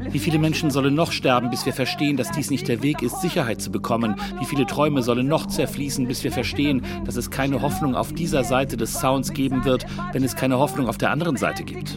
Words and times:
Wie 0.00 0.18
viele 0.18 0.38
Menschen 0.38 0.70
sollen 0.70 0.94
noch 0.94 1.12
sterben, 1.12 1.50
bis 1.50 1.66
wir 1.66 1.72
verstehen, 1.72 2.16
dass 2.16 2.30
dies 2.30 2.50
nicht 2.50 2.66
der 2.68 2.82
Weg 2.82 3.02
ist, 3.02 3.20
Sicherheit 3.20 3.60
zu 3.60 3.70
bekommen? 3.70 4.16
Wie 4.38 4.46
viele 4.46 4.66
Träume 4.66 5.02
sollen 5.02 5.28
noch 5.28 5.46
zerfließen, 5.46 6.06
bis 6.06 6.24
wir 6.24 6.32
verstehen, 6.32 6.82
dass 7.04 7.16
es 7.16 7.30
keine 7.30 7.62
Hoffnung 7.62 7.94
auf 7.94 8.12
dieser 8.12 8.44
Seite 8.44 8.76
des 8.76 8.94
Sounds 8.94 9.32
geben 9.32 9.64
wird, 9.64 9.86
wenn 10.12 10.24
es 10.24 10.34
keine 10.34 10.58
Hoffnung 10.58 10.88
auf 10.88 10.98
der 10.98 11.10
anderen 11.10 11.36
Seite 11.36 11.64
gibt? 11.64 11.96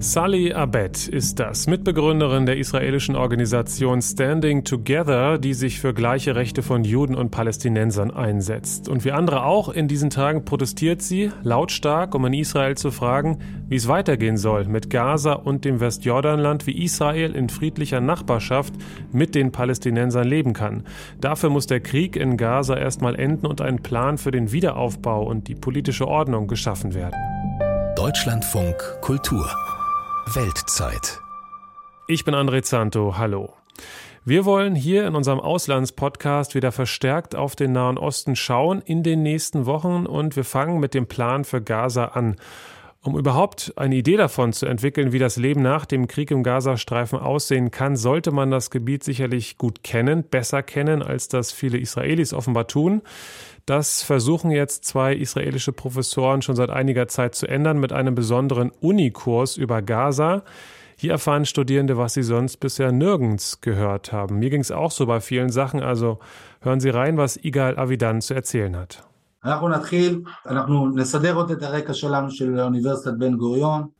Sally 0.00 0.52
Abed 0.52 1.08
ist 1.08 1.40
das, 1.40 1.66
Mitbegründerin 1.66 2.46
der 2.46 2.56
israelischen 2.56 3.16
Organisation 3.16 4.00
Standing 4.00 4.62
Together, 4.62 5.38
die 5.38 5.54
sich 5.54 5.80
für 5.80 5.92
gleiche 5.92 6.36
Rechte 6.36 6.62
von 6.62 6.84
Juden 6.84 7.16
und 7.16 7.30
Palästinensern 7.30 8.12
einsetzt. 8.12 8.88
Und 8.88 9.04
wie 9.04 9.10
andere 9.10 9.42
auch 9.42 9.68
in 9.68 9.88
diesen 9.88 10.10
Tagen 10.10 10.44
protestiert 10.44 11.02
sie 11.02 11.32
lautstark, 11.42 12.14
um 12.14 12.24
in 12.26 12.34
Israel 12.34 12.76
zu 12.76 12.92
fragen, 12.92 13.38
wie 13.68 13.74
es 13.74 13.88
weitergehen 13.88 14.36
soll 14.36 14.66
mit 14.66 14.88
Gaza 14.88 15.32
und 15.32 15.64
dem 15.64 15.80
Westjordanland, 15.80 16.68
wie 16.68 16.84
Israel 16.84 17.34
in 17.34 17.48
friedlicher 17.48 18.00
Nachbarschaft 18.00 18.74
mit 19.10 19.34
den 19.34 19.50
Palästinensern 19.50 20.28
leben 20.28 20.52
kann. 20.52 20.84
Dafür 21.20 21.50
muss 21.50 21.66
der 21.66 21.80
Krieg 21.80 22.14
in 22.14 22.36
Gaza 22.36 22.76
erstmal 22.76 23.16
enden 23.16 23.46
und 23.46 23.60
ein 23.60 23.82
Plan 23.82 24.16
für 24.16 24.30
den 24.30 24.52
Wiederaufbau 24.52 25.26
und 25.26 25.48
die 25.48 25.56
politische 25.56 26.06
Ordnung 26.06 26.46
geschaffen 26.46 26.94
werden. 26.94 27.16
Deutschlandfunk 27.96 28.76
Kultur 29.00 29.50
Weltzeit. 30.34 31.20
Ich 32.06 32.24
bin 32.26 32.34
André 32.34 32.62
Zanto, 32.62 33.16
hallo. 33.16 33.54
Wir 34.26 34.44
wollen 34.44 34.74
hier 34.74 35.06
in 35.06 35.14
unserem 35.14 35.40
Auslandspodcast 35.40 36.54
wieder 36.54 36.70
verstärkt 36.70 37.34
auf 37.34 37.56
den 37.56 37.72
Nahen 37.72 37.96
Osten 37.96 38.36
schauen 38.36 38.82
in 38.82 39.02
den 39.02 39.22
nächsten 39.22 39.64
Wochen 39.64 40.04
und 40.04 40.36
wir 40.36 40.44
fangen 40.44 40.80
mit 40.80 40.92
dem 40.92 41.06
Plan 41.06 41.44
für 41.44 41.62
Gaza 41.62 42.06
an. 42.06 42.36
Um 43.00 43.16
überhaupt 43.16 43.72
eine 43.76 43.94
Idee 43.96 44.18
davon 44.18 44.52
zu 44.52 44.66
entwickeln, 44.66 45.12
wie 45.12 45.18
das 45.18 45.36
Leben 45.36 45.62
nach 45.62 45.86
dem 45.86 46.08
Krieg 46.08 46.30
im 46.30 46.42
Gazastreifen 46.42 47.18
aussehen 47.18 47.70
kann, 47.70 47.96
sollte 47.96 48.30
man 48.30 48.50
das 48.50 48.70
Gebiet 48.70 49.04
sicherlich 49.04 49.56
gut 49.56 49.82
kennen, 49.82 50.24
besser 50.24 50.62
kennen, 50.62 51.02
als 51.02 51.28
das 51.28 51.52
viele 51.52 51.78
Israelis 51.78 52.34
offenbar 52.34 52.66
tun. 52.66 53.00
Das 53.68 54.02
versuchen 54.02 54.50
jetzt 54.50 54.86
zwei 54.86 55.14
israelische 55.14 55.74
Professoren 55.74 56.40
schon 56.40 56.56
seit 56.56 56.70
einiger 56.70 57.06
Zeit 57.06 57.34
zu 57.34 57.46
ändern 57.46 57.78
mit 57.78 57.92
einem 57.92 58.14
besonderen 58.14 58.72
Unikurs 58.80 59.58
über 59.58 59.82
Gaza. 59.82 60.42
Hier 60.96 61.12
erfahren 61.12 61.44
Studierende, 61.44 61.98
was 61.98 62.14
sie 62.14 62.22
sonst 62.22 62.60
bisher 62.60 62.92
nirgends 62.92 63.60
gehört 63.60 64.10
haben. 64.10 64.38
Mir 64.38 64.48
ging 64.48 64.62
es 64.62 64.70
auch 64.70 64.90
so 64.90 65.04
bei 65.04 65.20
vielen 65.20 65.50
Sachen, 65.50 65.82
also 65.82 66.18
hören 66.62 66.80
Sie 66.80 66.88
rein, 66.88 67.18
was 67.18 67.36
Igal 67.36 67.78
Avidan 67.78 68.22
zu 68.22 68.32
erzählen 68.32 68.74
hat. 68.74 69.06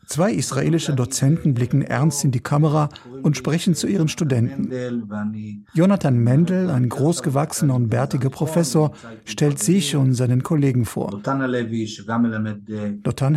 Zwei 0.08 0.32
israelische 0.32 0.94
Dozenten 0.94 1.52
blicken 1.52 1.82
ernst 1.82 2.24
in 2.24 2.30
die 2.30 2.40
Kamera 2.40 2.88
und 3.22 3.36
sprechen 3.36 3.74
zu 3.74 3.86
ihren 3.86 4.08
Studenten. 4.08 4.72
Jonathan 5.74 6.16
Mendel, 6.16 6.70
ein 6.70 6.88
großgewachsener 6.88 7.74
und 7.74 7.90
bärtiger 7.90 8.30
Professor, 8.30 8.92
stellt 9.26 9.58
sich 9.58 9.94
und 9.96 10.14
seinen 10.14 10.42
Kollegen 10.42 10.86
vor. 10.86 11.10
Dotan 11.10 11.42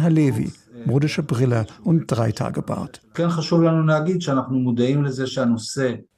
Halevi, 0.02 0.53
modische 0.86 1.23
Brille 1.23 1.66
und 1.83 2.08
Dreitagebart. 2.08 3.02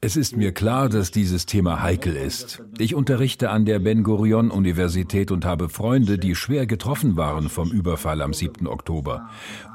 Es 0.02 0.16
ist 0.18 0.38
mir 0.38 0.52
klar, 0.52 0.90
dass 0.90 1.12
dieses 1.12 1.46
Thema 1.46 1.82
heikel 1.82 2.16
ist. 2.16 2.64
Ich 2.78 2.94
unterrichte 2.94 3.50
an 3.50 3.66
der 3.66 3.80
Ben 3.80 4.04
Gurion 4.04 4.52
Universität 4.52 5.32
und 5.32 5.46
habe 5.46 5.70
Freunde, 5.70 6.18
die 6.18 6.36
schwer 6.36 6.68
getroffen 6.68 7.18
waren 7.18 7.50
vom 7.50 7.72
Überfall 7.72 8.22
am 8.22 8.34
7. 8.34 8.68
Oktober. 8.68 9.30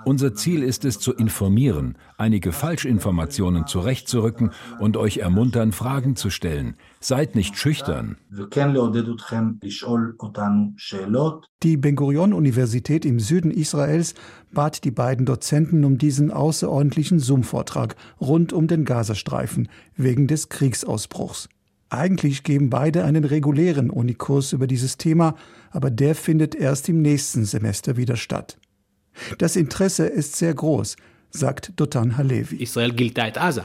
Unser 0.04 0.34
Ziel 0.34 0.62
ist 0.62 0.84
es 0.84 0.98
zu 0.98 1.12
informieren, 1.12 1.96
einige 2.16 2.52
Falschinformationen 2.52 3.66
zurechtzurücken 3.66 4.52
und 4.78 4.96
euch 4.96 5.18
ermuntern, 5.18 5.72
Fragen 5.72 6.16
zu 6.16 6.30
stellen. 6.30 6.77
Seid 7.01 7.36
nicht 7.36 7.57
schüchtern. 7.57 8.17
Die 11.63 11.77
Ben 11.77 11.97
Gurion 11.97 12.33
Universität 12.33 13.05
im 13.05 13.20
Süden 13.20 13.51
Israels 13.53 14.14
bat 14.53 14.85
die 14.85 14.91
beiden 14.91 15.25
Dozenten 15.25 15.85
um 15.85 15.98
diesen 15.98 16.33
außerordentlichen 16.33 17.20
Zoom-Vortrag 17.20 17.95
rund 18.20 18.53
um 18.53 18.67
den 18.67 18.85
Gazastreifen 18.85 19.69
wegen 19.97 20.27
des 20.27 20.48
Kriegsausbruchs. 20.48 21.48
Eigentlich 21.91 22.42
geben 22.42 22.69
beide 22.69 23.05
einen 23.05 23.25
regulären 23.25 23.91
Unikurs 23.91 24.53
über 24.53 24.67
dieses 24.67 24.98
Thema, 24.98 25.36
aber 25.70 25.91
der 25.91 26.15
findet 26.15 26.55
erst 26.55 26.89
im 26.89 27.01
nächsten 27.01 27.45
Semester 27.45 27.97
wieder 27.97 28.17
statt. 28.17 28.59
Das 29.39 29.57
Interesse 29.57 30.07
ist 30.07 30.36
sehr 30.36 30.53
groß, 30.53 30.97
sagt 31.30 31.73
Dotan 31.77 32.17
Halevi. 32.17 32.57
Israel 32.57 32.92
gilt 32.92 33.19
als 33.19 33.61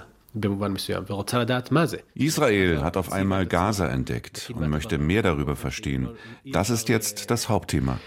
Israel 2.15 2.81
hat 2.81 2.97
auf 2.97 3.11
einmal 3.11 3.45
Gaza 3.45 3.87
entdeckt 3.87 4.51
und 4.55 4.69
möchte 4.69 4.97
mehr 4.97 5.21
darüber 5.21 5.55
verstehen. 5.55 6.09
Das 6.45 6.69
ist 6.69 6.89
jetzt 6.89 7.29
das 7.29 7.49
Hauptthema. 7.49 7.99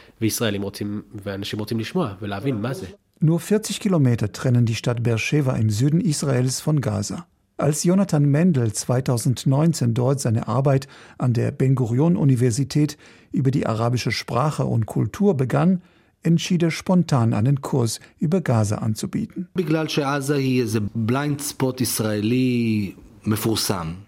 Nur 3.21 3.41
40 3.41 3.81
Kilometer 3.81 4.33
trennen 4.33 4.67
die 4.67 4.75
Stadt 4.75 5.03
Beersheba 5.03 5.57
im 5.57 5.71
Süden 5.71 6.01
Israels 6.01 6.61
von 6.61 6.81
Gaza. 6.81 7.27
Als 7.59 7.85
Jonathan 7.85 8.27
Mendel 8.27 8.73
2019 8.73 9.95
dort 9.95 10.21
seine 10.21 10.47
Arbeit 10.47 10.89
an 11.17 11.33
der 11.33 11.51
Ben 11.53 11.75
Gurion 11.75 12.17
Universität 12.17 12.99
über 13.33 13.51
die 13.51 13.67
arabische 13.67 14.13
Sprache 14.13 14.67
und 14.67 14.85
Kultur 14.85 15.35
begann, 15.35 15.81
entschied 16.27 16.63
er 16.63 16.71
spontan 16.71 17.33
einen 17.33 17.61
Kurs 17.61 18.01
über 18.19 18.41
Gaza 18.41 18.77
anzubieten. 18.79 19.49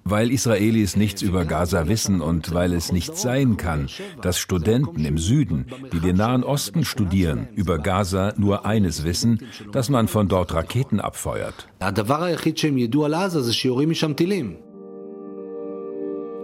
Weil 0.05 0.31
Israelis 0.31 0.97
nichts 0.97 1.23
über 1.23 1.45
Gaza 1.45 1.89
wissen 1.89 2.21
und 2.21 2.55
weil 2.55 2.73
es 2.73 2.93
nicht 2.93 3.17
sein 3.17 3.56
kann, 3.56 3.89
dass 4.23 4.39
Studenten 4.39 5.05
im 5.05 5.19
Süden, 5.19 5.67
die 5.93 6.01
den 6.01 6.17
Nahen 6.17 6.45
Osten 6.45 6.84
studieren, 6.84 7.49
über 7.55 7.79
Gaza 7.79 8.33
nur 8.37 8.65
eines 8.65 9.05
wissen, 9.05 9.41
dass 9.73 9.91
man 9.91 10.09
von 10.09 10.29
dort 10.29 10.55
Raketen 10.55 11.00
abfeuert. 11.00 11.69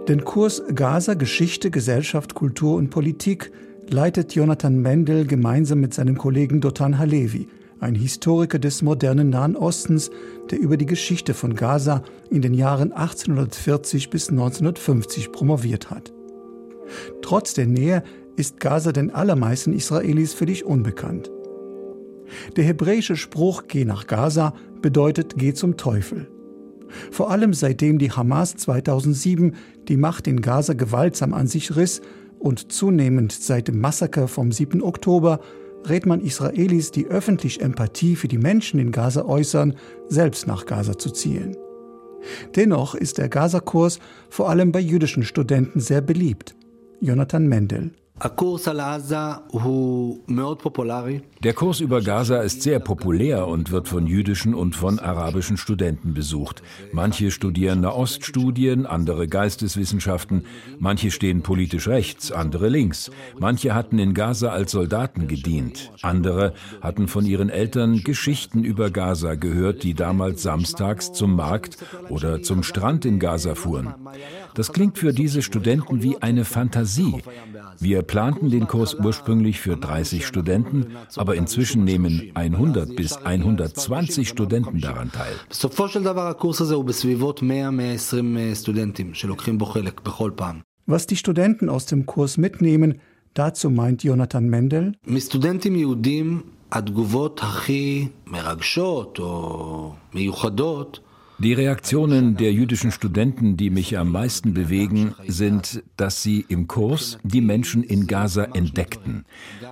Den 0.07 0.23
Kurs 0.23 0.61
Gaza 0.75 1.13
Geschichte, 1.15 1.71
Gesellschaft, 1.71 2.35
Kultur 2.35 2.75
und 2.75 2.89
Politik 2.89 3.51
leitet 3.89 4.33
Jonathan 4.33 4.81
Mendel 4.81 5.25
gemeinsam 5.25 5.79
mit 5.79 5.93
seinem 5.93 6.17
Kollegen 6.17 6.61
Dotan 6.61 6.97
Halevi, 6.97 7.47
ein 7.79 7.95
Historiker 7.95 8.59
des 8.59 8.81
modernen 8.81 9.29
Nahen 9.29 9.55
Ostens, 9.55 10.09
der 10.49 10.59
über 10.59 10.77
die 10.77 10.85
Geschichte 10.85 11.33
von 11.33 11.55
Gaza 11.55 12.03
in 12.29 12.41
den 12.41 12.53
Jahren 12.53 12.91
1840 12.91 14.09
bis 14.09 14.29
1950 14.29 15.31
promoviert 15.31 15.89
hat. 15.89 16.13
Trotz 17.21 17.53
der 17.53 17.67
Nähe 17.67 18.03
ist 18.35 18.59
Gaza 18.59 18.91
den 18.91 19.13
allermeisten 19.13 19.73
Israelis 19.73 20.33
völlig 20.33 20.65
unbekannt. 20.65 21.31
Der 22.55 22.63
hebräische 22.63 23.15
Spruch 23.15 23.63
Geh 23.67 23.85
nach 23.85 24.07
Gaza 24.07 24.53
bedeutet 24.81 25.35
Geh 25.37 25.53
zum 25.53 25.77
Teufel. 25.77 26.27
Vor 27.11 27.31
allem 27.31 27.53
seitdem 27.53 27.97
die 27.97 28.11
Hamas 28.11 28.55
2007 28.55 29.55
die 29.87 29.97
Macht 29.97 30.27
in 30.27 30.41
Gaza 30.41 30.73
gewaltsam 30.73 31.33
an 31.33 31.47
sich 31.47 31.75
riss 31.75 32.01
und 32.45 32.71
zunehmend 32.71 33.31
seit 33.31 33.67
dem 33.67 33.81
Massaker 33.81 34.27
vom 34.27 34.51
7. 34.51 34.83
Oktober 34.83 35.39
rät 35.89 36.05
man 36.05 36.21
Israelis, 36.21 36.91
die 36.91 37.07
öffentlich 37.07 37.59
Empathie 37.59 38.15
für 38.15 38.27
die 38.27 38.37
Menschen 38.37 38.79
in 38.79 38.91
Gaza 38.91 39.25
äußern, 39.25 39.75
selbst 40.09 40.45
nach 40.45 40.67
Gaza 40.67 40.95
zu 40.95 41.09
zielen. 41.09 41.57
Dennoch 42.55 42.93
ist 42.93 43.17
der 43.17 43.29
Gaza-Kurs 43.29 43.99
vor 44.29 44.47
allem 44.47 44.71
bei 44.71 44.79
jüdischen 44.79 45.23
Studenten 45.23 45.79
sehr 45.79 46.01
beliebt. 46.01 46.55
Jonathan 47.01 47.47
Mendel 47.47 47.91
der 51.43 51.53
Kurs 51.53 51.81
über 51.81 52.01
Gaza 52.01 52.41
ist 52.41 52.61
sehr 52.61 52.79
populär 52.79 53.45
und 53.45 53.71
wird 53.71 53.89
von 53.89 54.07
jüdischen 54.07 54.53
und 54.53 54.73
von 54.73 54.99
arabischen 54.99 55.57
Studenten 55.57 56.13
besucht. 56.13 56.63
Manche 56.93 57.29
studieren 57.29 57.81
Nahoststudien, 57.81 58.85
andere 58.85 59.27
Geisteswissenschaften, 59.27 60.45
manche 60.79 61.11
stehen 61.11 61.41
politisch 61.41 61.89
rechts, 61.89 62.31
andere 62.31 62.69
links. 62.69 63.11
Manche 63.37 63.75
hatten 63.75 63.99
in 63.99 64.13
Gaza 64.13 64.49
als 64.49 64.71
Soldaten 64.71 65.27
gedient, 65.27 65.91
andere 66.01 66.53
hatten 66.79 67.09
von 67.09 67.25
ihren 67.25 67.49
Eltern 67.49 68.01
Geschichten 68.01 68.63
über 68.63 68.91
Gaza 68.91 69.35
gehört, 69.35 69.83
die 69.83 69.93
damals 69.93 70.41
samstags 70.41 71.11
zum 71.11 71.35
Markt 71.35 71.77
oder 72.09 72.41
zum 72.41 72.63
Strand 72.63 73.03
in 73.03 73.19
Gaza 73.19 73.55
fuhren. 73.55 73.93
Das 74.53 74.71
klingt 74.71 74.97
für 74.97 75.11
diese 75.11 75.41
Studenten 75.41 76.01
wie 76.01 76.17
eine 76.21 76.45
Fantasie. 76.45 77.21
Wir 77.79 78.04
planten 78.06 78.50
den 78.50 78.66
Kurs 78.66 78.94
ursprünglich 78.94 79.60
für 79.60 79.76
30 79.76 80.26
Studenten, 80.26 80.96
aber 81.16 81.34
inzwischen 81.34 81.84
nehmen 81.84 82.30
100 82.34 82.96
bis 82.96 83.16
120 83.16 84.28
Studenten 84.28 84.80
daran 84.80 85.10
teil. 85.12 85.34
Was 90.86 91.06
die 91.06 91.16
Studenten 91.16 91.68
aus 91.68 91.86
dem 91.86 92.06
Kurs 92.06 92.36
mitnehmen, 92.38 93.00
dazu 93.34 93.70
meint 93.70 94.04
Jonathan 94.04 94.48
Mendel. 94.48 94.94
התגובות 96.72 97.40
הכי 97.42 98.08
מרגשות 98.26 99.18
או 99.18 99.92
מיוחדות 100.14 101.00
die 101.37 101.53
Reaktionen 101.53 102.37
der 102.37 102.53
jüdischen 102.53 102.91
Studenten, 102.91 103.57
die 103.57 103.69
mich 103.69 103.97
am 103.97 104.11
meisten 104.11 104.53
bewegen, 104.53 105.15
sind, 105.27 105.83
dass 105.97 106.23
sie 106.23 106.45
im 106.47 106.67
Kurs 106.67 107.17
die 107.23 107.41
Menschen 107.41 107.83
in 107.83 108.07
Gaza 108.07 108.43
entdeckten. 108.43 109.25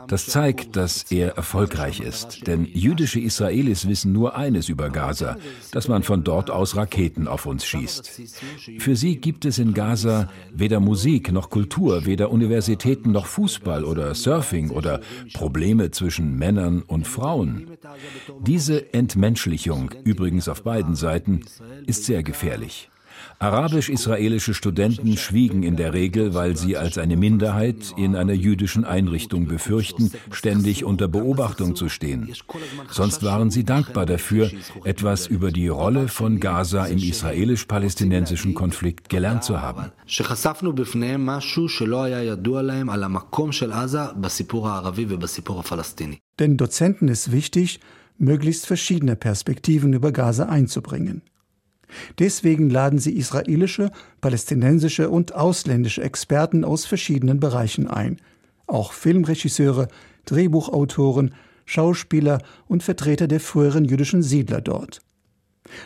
Das 0.07 0.27
zeigt, 0.27 0.75
dass 0.75 1.04
er 1.12 1.36
erfolgreich 1.38 2.00
ist. 2.01 2.48
Denn 2.48 2.65
jüdische 2.65 3.19
Israelis 3.19 3.88
wissen 3.88 4.12
nur 4.12 4.36
eines 4.36 4.69
über 4.69 4.89
Gaza, 4.89 5.38
dass 5.71 5.88
man 5.88 6.04
von 6.04 6.24
dort 6.24 6.50
aus 6.50 6.75
Raketen 6.75 7.27
auf 7.27 7.45
uns 7.45 7.65
schießt. 7.65 8.21
Für 8.80 8.95
sie 8.95 9.18
gibt 9.18 9.45
es 9.45 9.57
in 9.57 9.74
Gaza 9.74 10.30
weder 10.54 10.80
Musik 10.80 11.31
noch 11.31 11.50
Kultur, 11.50 12.06
weder 12.06 12.31
Universitäten 12.31 13.12
noch 13.12 13.25
Fußball 13.25 13.86
oder 13.86 14.13
Surfing 14.15 14.69
oder 14.69 15.00
Probleme 15.33 15.92
zwischen 15.92 16.38
Männern 16.38 16.81
und 16.81 17.07
Frauen. 17.07 17.68
Diese 18.42 18.94
Entmenschlichung, 18.94 19.92
übrigens 20.04 20.50
auf 20.50 20.63
beiden 20.63 20.95
Seiten, 20.95 21.42
ist 21.86 22.06
sehr 22.06 22.24
gefährlich. 22.24 22.90
Arabisch-israelische 23.40 24.54
Studenten 24.54 25.18
schwiegen 25.18 25.64
in 25.64 25.76
der 25.76 25.94
Regel, 25.94 26.34
weil 26.34 26.56
sie 26.56 26.78
als 26.78 26.98
eine 26.98 27.18
Minderheit 27.18 27.94
in 27.98 28.16
einer 28.16 28.34
jüdischen 28.34 28.86
Einrichtung 28.86 29.48
befürchten, 29.48 30.12
ständig 30.32 30.86
unter 30.86 31.08
Beobachtung 31.08 31.76
zu 31.76 31.90
stehen. 31.90 32.34
Sonst 32.90 33.24
waren 33.24 33.52
sie 33.52 33.64
dankbar 33.64 34.06
dafür, 34.06 34.52
etwas 34.84 35.28
über 35.28 35.52
die 35.52 35.68
Rolle 35.68 36.08
von 36.08 36.40
Gaza 36.40 36.86
im 36.86 37.00
israelisch-palästinensischen 37.00 38.54
Konflikt 38.54 39.10
gelernt 39.10 39.44
zu 39.44 39.62
haben. 39.62 39.92
Den 46.40 46.58
Dozenten 46.58 47.08
ist 47.08 47.32
wichtig, 47.32 47.80
möglichst 48.18 48.66
verschiedene 48.66 49.16
Perspektiven 49.16 49.94
über 49.94 50.12
Gaza 50.12 50.46
einzubringen. 50.46 51.22
Deswegen 52.19 52.69
laden 52.69 53.00
sie 53.00 53.16
israelische, 53.16 53.92
palästinensische 54.22 55.10
und 55.10 55.36
ausländische 55.36 56.04
Experten 56.04 56.63
aus 56.63 56.86
verschiedenen 56.86 57.40
Bereichen 57.40 57.88
ein, 57.88 58.18
auch 58.68 58.94
Filmregisseure, 58.94 59.88
Drehbuchautoren, 60.25 61.34
Schauspieler 61.66 62.40
und 62.68 62.84
Vertreter 62.84 63.28
der 63.28 63.40
früheren 63.40 63.86
jüdischen 63.86 64.22
Siedler 64.22 64.62
dort. 64.62 65.01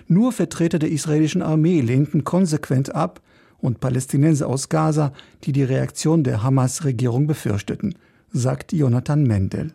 Nur 0.08 0.32
Vertreter 0.32 0.80
der 0.80 0.90
israelischen 0.90 1.42
Armee 1.42 1.82
lehnten 1.82 2.24
konsequent 2.24 2.94
ab 2.96 3.22
und 3.60 3.80
Palästinenser 3.80 4.48
aus 4.48 4.70
Gaza, 4.70 5.14
die 5.44 5.52
die 5.52 5.64
Reaktion 5.64 6.24
der 6.24 6.44
Hamas-Regierung 6.44 7.28
befürchteten– 7.28 7.96
sagt 8.32 8.74
Jonathan 8.74 9.24
Mendel. 9.24 9.74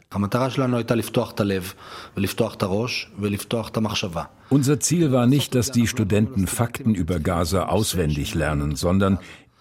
Unser 4.51 4.81
Ziel 4.81 5.13
war 5.13 5.27
nicht, 5.27 5.55
dass 5.55 5.71
die 5.71 5.87
Studenten 5.87 6.47
Fakten 6.47 6.95
über 6.95 7.19
Gaza 7.19 7.67
auswendig 7.67 8.35
lernen, 8.35 8.77
sondern 8.77 9.19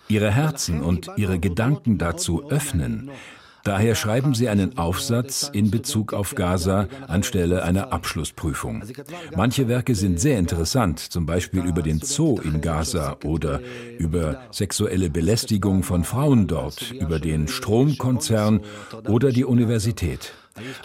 ihre 0.07 0.31
Herzen 0.31 0.81
und 0.81 1.09
ihre 1.15 1.39
Gedanken 1.39 1.97
dazu 1.97 2.49
öffnen. 2.49 3.09
Daher 3.63 3.95
schreiben 3.95 4.33
sie 4.33 4.49
einen 4.49 4.77
Aufsatz 4.77 5.49
in 5.53 5.71
Bezug 5.71 6.13
auf 6.13 6.35
Gaza 6.35 6.87
anstelle 7.07 7.63
einer 7.63 7.93
Abschlussprüfung. 7.93 8.83
Manche 9.35 9.67
Werke 9.67 9.95
sind 9.95 10.19
sehr 10.19 10.39
interessant, 10.39 10.99
zum 10.99 11.25
Beispiel 11.25 11.63
über 11.63 11.81
den 11.81 11.99
Zoo 11.99 12.39
in 12.43 12.61
Gaza 12.61 13.17
oder 13.23 13.61
über 13.97 14.41
sexuelle 14.51 15.09
Belästigung 15.09 15.83
von 15.83 16.03
Frauen 16.03 16.47
dort, 16.47 16.91
über 16.91 17.19
den 17.19 17.47
Stromkonzern 17.47 18.61
oder 19.07 19.31
die 19.31 19.45
Universität. 19.45 20.33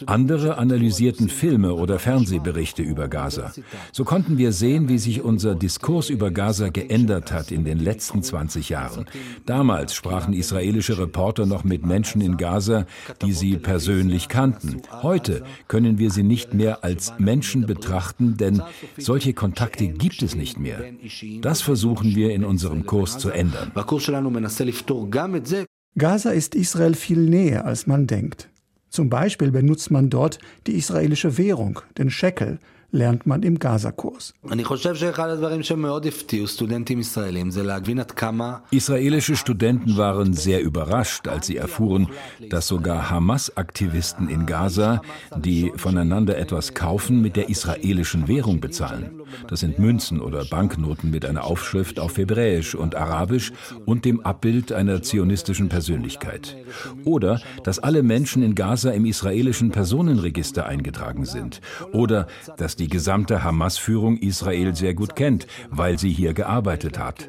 Andere 0.07 0.59
analysierten 0.59 1.29
Filme 1.29 1.75
oder 1.75 1.99
Fernsehberichte 1.99 2.83
über 2.83 3.09
Gaza. 3.09 3.53
So 3.93 4.05
konnten 4.05 4.39
wir 4.39 4.53
sehen, 4.53 4.89
wie 4.89 4.99
sich 4.99 5.23
unser 5.23 5.55
Diskurs 5.55 6.11
über 6.11 6.31
Gaza 6.31 6.69
geändert 6.69 7.33
hat 7.33 7.51
in 7.51 7.65
den 7.65 7.79
letzten 7.79 8.23
20 8.23 8.69
Jahren. 8.69 9.07
Damals 9.45 9.95
sprachen 9.95 10.33
israelische 10.33 10.99
Reporter 10.99 11.47
noch 11.47 11.65
mit 11.65 11.85
Menschen 11.85 12.21
in 12.21 12.37
Gaza, 12.37 12.87
die 13.23 13.33
sie 13.33 13.57
persönlich 13.57 14.29
kannten. 14.29 14.83
Heute 15.03 15.43
können 15.69 15.99
wir 15.99 16.11
sie 16.11 16.23
nicht 16.23 16.55
mehr 16.55 16.85
als 16.85 17.15
Menschen 17.19 17.67
betrachten, 17.67 18.37
denn 18.37 18.63
solche 18.99 19.35
Kontakte 19.35 19.89
gibt 19.89 20.23
es 20.23 20.35
nicht 20.35 20.59
mehr. 20.59 20.83
Das 21.41 21.61
versuchen 21.61 22.15
wir 22.15 22.33
in 22.33 22.45
unserem 22.45 22.87
Kurs 22.87 23.19
zu 23.19 23.31
ändern. 23.31 23.73
Gaza 25.99 26.31
ist 26.31 26.55
Israel 26.55 26.95
viel 26.95 27.19
näher, 27.19 27.65
als 27.65 27.87
man 27.87 28.07
denkt. 28.07 28.51
Zum 28.97 29.11
Beispiel 29.11 29.51
benutzt 29.51 29.91
man 29.91 30.09
dort 30.09 30.39
die 30.67 30.75
israelische 30.75 31.37
Währung, 31.37 31.81
den 31.99 32.09
Shekel, 32.09 32.59
lernt 32.97 33.27
man 33.27 33.43
im 33.43 33.59
Gaza-Kurs. 33.59 34.35
Israelische 38.71 39.37
Studenten 39.37 39.97
waren 39.97 40.33
sehr 40.33 40.63
überrascht, 40.63 41.29
als 41.29 41.47
sie 41.47 41.57
erfuhren, 41.57 42.09
dass 42.49 42.67
sogar 42.67 43.11
Hamas-Aktivisten 43.11 44.29
in 44.29 44.47
Gaza, 44.47 45.03
die 45.37 45.73
voneinander 45.77 46.39
etwas 46.39 46.75
kaufen, 46.75 47.21
mit 47.21 47.37
der 47.37 47.49
israelischen 47.51 48.29
Währung 48.29 48.61
bezahlen. 48.61 49.23
Das 49.49 49.61
sind 49.61 49.79
Münzen 49.79 50.21
oder 50.21 50.45
Banknoten 50.45 51.11
mit 51.11 51.25
einer 51.25 51.45
Aufschrift 51.45 52.01
auf 52.01 52.17
Hebräisch 52.17 52.75
und 52.75 52.95
Arabisch 52.95 53.53
und 53.85 54.05
dem 54.05 54.21
Abbild 54.21 54.73
einer 54.73 55.03
zionistischen 55.03 55.69
Persönlichkeit. 55.69 56.57
Oder 57.05 57.41
dass 57.65 57.79
alle 57.79 58.03
Menschen 58.03 58.43
in 58.43 58.55
Gaza 58.55 58.91
im 58.91 59.05
israelischen 59.05 59.71
Personenregister 59.71 60.67
eingetragen 60.67 61.25
sind. 61.25 61.61
Oder 61.93 62.27
dass 62.57 62.77
die 62.77 62.86
gesamte 62.89 63.43
Hamas-Führung 63.45 64.19
Israel 64.19 64.75
sehr 64.75 64.95
gut 64.95 65.17
kennt, 65.17 65.47
weil 65.71 65.99
sie 65.99 66.11
hier 66.11 66.35
gearbeitet 66.35 66.99
hat. 66.99 67.29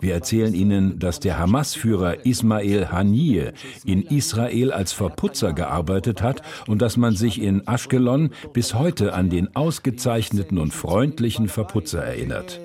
Wir 0.00 0.14
erzählen 0.14 0.54
Ihnen, 0.54 0.98
dass 0.98 1.20
der 1.20 1.38
Hamas-Führer 1.38 2.26
Ismail 2.26 2.90
Haniyeh 2.90 3.52
in 3.84 4.02
Israel 4.02 4.72
als 4.72 4.92
Verputzer 4.92 5.52
gearbeitet 5.52 6.22
hat 6.22 6.42
und 6.66 6.82
dass 6.82 6.96
man 6.96 7.16
sich 7.16 7.40
in 7.40 7.66
Ashkelon 7.66 8.30
bis 8.52 8.74
heute 8.74 9.14
an 9.14 9.30
den 9.30 9.54
ausgezeichneten 9.54 10.58
und 10.58 10.72
freundlichen 10.72 11.48
Verputzer 11.48 12.02
erinnert. 12.02 12.60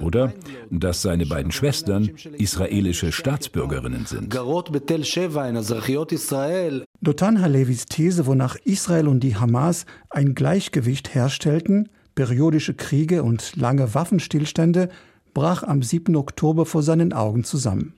Oder 0.00 0.32
dass 0.70 1.02
seine 1.02 1.26
beiden 1.26 1.52
Schwestern 1.52 2.10
israelische 2.38 3.12
Staatsbürgerinnen 3.12 4.06
sind. 4.06 4.30
Dotan 7.02 7.40
Halevis 7.40 7.86
These, 7.86 8.26
wonach 8.26 8.56
Israel 8.64 9.08
und 9.08 9.20
die 9.20 9.36
Hamas 9.36 9.86
ein 10.10 10.34
Gleichgewicht 10.34 11.14
herstellten, 11.14 11.88
periodische 12.14 12.74
Kriege 12.74 13.22
und 13.22 13.56
lange 13.56 13.94
Waffenstillstände, 13.94 14.90
brach 15.32 15.62
am 15.62 15.82
7. 15.82 16.14
Oktober 16.16 16.66
vor 16.66 16.82
seinen 16.82 17.12
Augen 17.12 17.44
zusammen. 17.44 17.94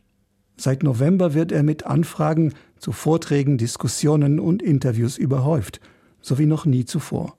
Seit 0.57 0.83
November 0.83 1.35
wird 1.35 1.51
er 1.51 1.63
mit 1.63 1.87
Anfragen 1.87 2.55
zu 2.79 2.93
Vorträgen, 2.93 3.59
Diskussionen 3.59 4.39
und 4.39 4.63
Interviews 4.63 5.19
überhäuft, 5.19 5.81
so 6.21 6.39
wie 6.39 6.47
noch 6.47 6.67
nie 6.67 6.85
zuvor. 6.85 7.37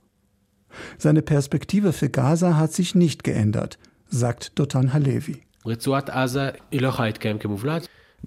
Seine 0.97 1.21
Perspektive 1.21 1.93
für 1.93 2.09
Gaza 2.09 2.57
hat 2.57 2.73
sich 2.73 2.95
nicht 2.95 3.23
geändert– 3.23 3.77
sagt 4.13 4.59
Dotan 4.59 4.93
Halevi. 4.93 5.41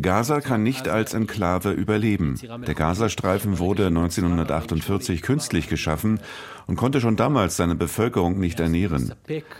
Gaza 0.00 0.40
kann 0.42 0.62
nicht 0.62 0.88
als 0.88 1.14
Enklave 1.14 1.70
überleben. 1.70 2.38
Der 2.66 2.74
Gazastreifen 2.74 3.58
wurde 3.58 3.86
1948 3.86 5.22
künstlich 5.22 5.68
geschaffen 5.68 6.20
und 6.66 6.76
konnte 6.76 7.00
schon 7.00 7.16
damals 7.16 7.56
seine 7.56 7.74
Bevölkerung 7.74 8.38
nicht 8.38 8.60
ernähren. 8.60 9.14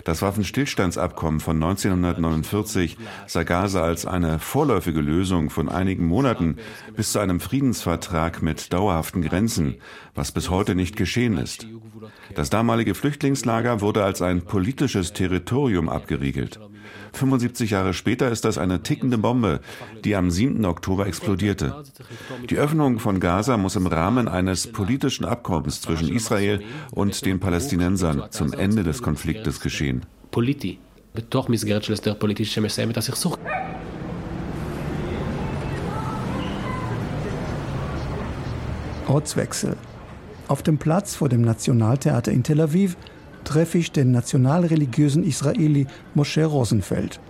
Das 0.04 0.20
Waffenstillstandsabkommen 0.20 1.40
von 1.40 1.56
1949 1.56 2.98
sah 3.26 3.44
Gaza 3.44 3.82
als 3.82 4.04
eine 4.04 4.38
vorläufige 4.38 5.00
Lösung 5.00 5.48
von 5.48 5.70
einigen 5.70 6.06
Monaten 6.06 6.56
bis 6.94 7.12
zu 7.12 7.18
einem 7.18 7.40
Friedensvertrag 7.40 8.42
mit 8.42 8.74
dauerhaften 8.74 9.22
Grenzen, 9.22 9.76
was 10.14 10.32
bis 10.32 10.50
heute 10.50 10.74
nicht 10.74 10.96
geschehen 10.96 11.38
ist. 11.38 11.66
Das 12.34 12.50
damalige 12.50 12.94
Flüchtlingslager 12.94 13.80
wurde 13.80 14.04
als 14.04 14.20
ein 14.20 14.42
politisches 14.42 15.14
Territorium 15.14 15.88
abgeriegelt. 15.88 16.60
75 17.18 17.70
Jahre 17.70 17.94
später 17.94 18.30
ist 18.30 18.44
das 18.44 18.58
eine 18.58 18.82
tickende 18.82 19.18
Bombe, 19.18 19.60
die 20.04 20.16
am 20.16 20.30
7. 20.30 20.64
Oktober 20.64 21.06
explodierte. 21.06 21.84
Die 22.50 22.58
Öffnung 22.58 22.98
von 22.98 23.20
Gaza 23.20 23.56
muss 23.56 23.76
im 23.76 23.86
Rahmen 23.86 24.28
eines 24.28 24.66
politischen 24.66 25.24
Abkommens 25.24 25.80
zwischen 25.80 26.08
Israel 26.08 26.62
und 26.92 27.24
den 27.24 27.40
Palästinensern 27.40 28.24
zum 28.30 28.52
Ende 28.52 28.84
des 28.84 29.02
Konfliktes 29.02 29.60
geschehen. 29.60 30.04
Ortswechsel. 39.08 39.76
Auf 40.48 40.62
dem 40.62 40.78
Platz 40.78 41.14
vor 41.14 41.28
dem 41.28 41.42
Nationaltheater 41.42 42.32
in 42.32 42.42
Tel 42.42 42.60
Aviv 42.60 42.96
treffe 43.46 43.78
ich 43.78 43.92
den 43.92 44.10
nationalreligiösen 44.10 45.24
Israeli 45.24 45.86
Moshe 46.14 46.44
Rosenfeld. 46.44 47.20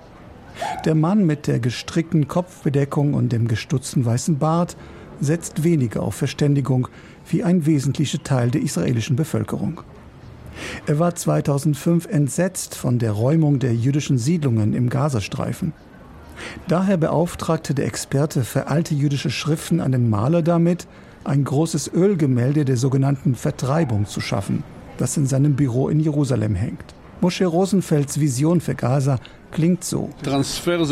Der 0.84 0.94
Mann 0.94 1.24
mit 1.26 1.46
der 1.46 1.60
gestrickten 1.60 2.26
Kopfbedeckung 2.26 3.14
und 3.14 3.30
dem 3.30 3.46
gestutzten 3.46 4.04
weißen 4.04 4.38
Bart 4.38 4.76
setzt 5.20 5.62
weniger 5.62 6.02
auf 6.02 6.14
Verständigung 6.14 6.88
wie 7.28 7.44
ein 7.44 7.66
wesentlicher 7.66 8.22
Teil 8.22 8.50
der 8.50 8.62
israelischen 8.62 9.16
Bevölkerung. 9.16 9.82
Er 10.86 10.98
war 10.98 11.14
2005 11.14 12.06
entsetzt 12.06 12.74
von 12.74 12.98
der 12.98 13.12
Räumung 13.12 13.58
der 13.58 13.74
jüdischen 13.74 14.16
Siedlungen 14.16 14.72
im 14.72 14.88
Gazastreifen. 14.88 15.74
Daher 16.66 16.96
beauftragte 16.96 17.74
der 17.74 17.86
Experte 17.86 18.42
für 18.42 18.68
alte 18.68 18.94
jüdische 18.94 19.30
Schriften 19.30 19.80
einen 19.80 20.08
Maler 20.08 20.42
damit, 20.42 20.86
ein 21.24 21.44
großes 21.44 21.92
Ölgemälde 21.92 22.64
der 22.64 22.76
sogenannten 22.76 23.34
Vertreibung 23.34 24.06
zu 24.06 24.20
schaffen, 24.20 24.62
das 24.98 25.16
in 25.16 25.26
seinem 25.26 25.54
Büro 25.54 25.88
in 25.88 26.00
Jerusalem 26.00 26.54
hängt. 26.54 26.94
Moshe 27.20 27.46
Rosenfelds 27.46 28.20
Vision 28.20 28.60
für 28.60 28.74
Gaza 28.74 29.18
klingt 29.50 29.84
so. 29.84 30.10
Transfer 30.22 30.84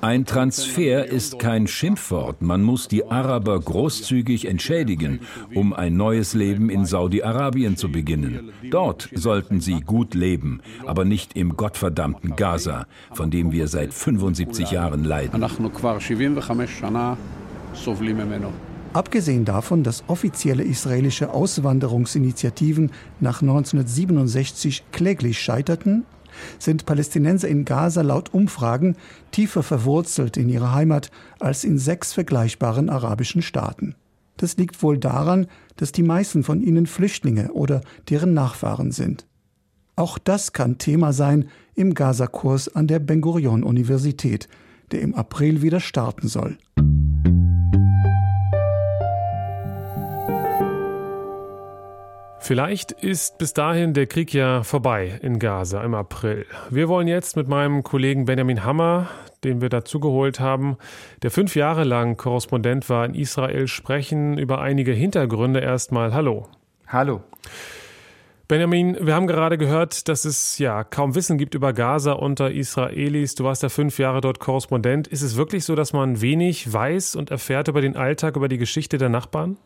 ein 0.00 0.26
Transfer 0.26 1.06
ist 1.06 1.38
kein 1.38 1.68
Schimpfwort. 1.68 2.42
Man 2.42 2.62
muss 2.62 2.88
die 2.88 3.08
Araber 3.08 3.60
großzügig 3.60 4.46
entschädigen, 4.46 5.20
um 5.54 5.72
ein 5.72 5.96
neues 5.96 6.34
Leben 6.34 6.70
in 6.70 6.84
Saudi-Arabien 6.84 7.76
zu 7.76 7.90
beginnen. 7.90 8.52
Dort 8.70 9.08
sollten 9.14 9.60
sie 9.60 9.80
gut 9.80 10.14
leben, 10.14 10.60
aber 10.84 11.04
nicht 11.04 11.36
im 11.36 11.56
gottverdammten 11.56 12.34
Gaza, 12.34 12.86
von 13.12 13.30
dem 13.30 13.52
wir 13.52 13.68
seit 13.68 13.94
75 13.94 14.72
Jahren 14.72 15.04
leiden. 15.04 15.34
Abgesehen 18.92 19.46
davon, 19.46 19.82
dass 19.82 20.04
offizielle 20.08 20.64
israelische 20.64 21.32
Auswanderungsinitiativen 21.32 22.90
nach 23.20 23.40
1967 23.40 24.84
kläglich 24.92 25.40
scheiterten, 25.40 26.04
sind 26.58 26.84
Palästinenser 26.84 27.48
in 27.48 27.64
Gaza 27.64 28.02
laut 28.02 28.34
Umfragen 28.34 28.96
tiefer 29.30 29.62
verwurzelt 29.62 30.36
in 30.36 30.48
ihrer 30.48 30.74
Heimat 30.74 31.10
als 31.40 31.64
in 31.64 31.78
sechs 31.78 32.12
vergleichbaren 32.12 32.90
arabischen 32.90 33.42
Staaten. 33.42 33.94
Das 34.36 34.56
liegt 34.56 34.82
wohl 34.82 34.98
daran, 34.98 35.46
dass 35.76 35.92
die 35.92 36.02
meisten 36.02 36.42
von 36.42 36.60
ihnen 36.62 36.86
Flüchtlinge 36.86 37.52
oder 37.52 37.80
deren 38.10 38.34
Nachfahren 38.34 38.92
sind. 38.92 39.26
Auch 39.96 40.18
das 40.18 40.52
kann 40.52 40.78
Thema 40.78 41.12
sein 41.12 41.48
im 41.74 41.94
Gaza-Kurs 41.94 42.74
an 42.74 42.86
der 42.86 42.98
Ben 42.98 43.20
Gurion 43.20 43.62
Universität, 43.62 44.48
der 44.90 45.00
im 45.00 45.14
April 45.14 45.62
wieder 45.62 45.80
starten 45.80 46.28
soll. 46.28 46.56
Vielleicht 52.42 52.90
ist 52.90 53.38
bis 53.38 53.54
dahin 53.54 53.94
der 53.94 54.08
Krieg 54.08 54.34
ja 54.34 54.64
vorbei 54.64 55.20
in 55.22 55.38
Gaza 55.38 55.80
im 55.84 55.94
April. 55.94 56.44
Wir 56.70 56.88
wollen 56.88 57.06
jetzt 57.06 57.36
mit 57.36 57.46
meinem 57.46 57.84
Kollegen 57.84 58.24
Benjamin 58.24 58.64
Hammer, 58.64 59.08
den 59.44 59.60
wir 59.60 59.68
dazugeholt 59.68 60.40
haben, 60.40 60.76
der 61.22 61.30
fünf 61.30 61.54
Jahre 61.54 61.84
lang 61.84 62.16
Korrespondent 62.16 62.90
war 62.90 63.04
in 63.04 63.14
Israel, 63.14 63.68
sprechen 63.68 64.38
über 64.38 64.60
einige 64.60 64.90
Hintergründe. 64.90 65.60
Erstmal 65.60 66.12
Hallo. 66.14 66.48
Hallo. 66.88 67.22
Benjamin, 68.48 68.96
wir 69.00 69.14
haben 69.14 69.28
gerade 69.28 69.56
gehört, 69.56 70.08
dass 70.08 70.24
es 70.24 70.58
ja 70.58 70.82
kaum 70.82 71.14
Wissen 71.14 71.38
gibt 71.38 71.54
über 71.54 71.72
Gaza 71.72 72.10
unter 72.10 72.50
Israelis. 72.50 73.36
Du 73.36 73.44
warst 73.44 73.62
ja 73.62 73.68
fünf 73.68 74.00
Jahre 74.00 74.20
dort 74.20 74.40
Korrespondent. 74.40 75.06
Ist 75.06 75.22
es 75.22 75.36
wirklich 75.36 75.64
so, 75.64 75.76
dass 75.76 75.92
man 75.92 76.20
wenig 76.20 76.72
weiß 76.72 77.14
und 77.14 77.30
erfährt 77.30 77.68
über 77.68 77.80
den 77.80 77.94
Alltag, 77.94 78.34
über 78.34 78.48
die 78.48 78.58
Geschichte 78.58 78.98
der 78.98 79.10
Nachbarn? 79.10 79.58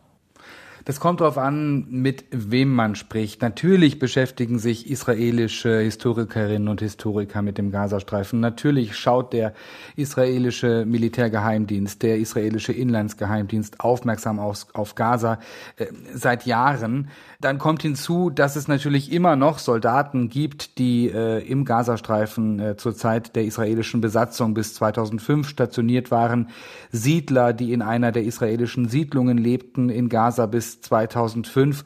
Das 0.86 1.00
kommt 1.00 1.20
darauf 1.20 1.36
an, 1.36 1.84
mit 1.90 2.26
wem 2.30 2.72
man 2.72 2.94
spricht. 2.94 3.42
Natürlich 3.42 3.98
beschäftigen 3.98 4.60
sich 4.60 4.88
israelische 4.88 5.80
Historikerinnen 5.80 6.68
und 6.68 6.80
Historiker 6.80 7.42
mit 7.42 7.58
dem 7.58 7.72
Gazastreifen. 7.72 8.38
Natürlich 8.38 8.96
schaut 8.96 9.32
der 9.32 9.52
israelische 9.96 10.84
Militärgeheimdienst, 10.86 12.04
der 12.04 12.18
israelische 12.18 12.72
Inlandsgeheimdienst 12.72 13.80
aufmerksam 13.80 14.38
auf, 14.38 14.68
auf 14.74 14.94
Gaza 14.94 15.40
äh, 15.74 15.86
seit 16.14 16.46
Jahren. 16.46 17.08
Dann 17.40 17.58
kommt 17.58 17.82
hinzu, 17.82 18.30
dass 18.30 18.54
es 18.54 18.68
natürlich 18.68 19.10
immer 19.10 19.34
noch 19.34 19.58
Soldaten 19.58 20.28
gibt, 20.28 20.78
die 20.78 21.10
äh, 21.10 21.44
im 21.44 21.64
Gazastreifen 21.64 22.60
äh, 22.60 22.76
zur 22.76 22.94
Zeit 22.94 23.34
der 23.34 23.44
israelischen 23.44 24.00
Besatzung 24.00 24.54
bis 24.54 24.74
2005 24.74 25.48
stationiert 25.48 26.12
waren. 26.12 26.50
Siedler, 26.92 27.52
die 27.52 27.72
in 27.72 27.82
einer 27.82 28.12
der 28.12 28.22
israelischen 28.22 28.88
Siedlungen 28.88 29.36
lebten 29.36 29.90
in 29.90 30.08
Gaza 30.08 30.46
bis 30.46 30.75
2005. 30.80 31.84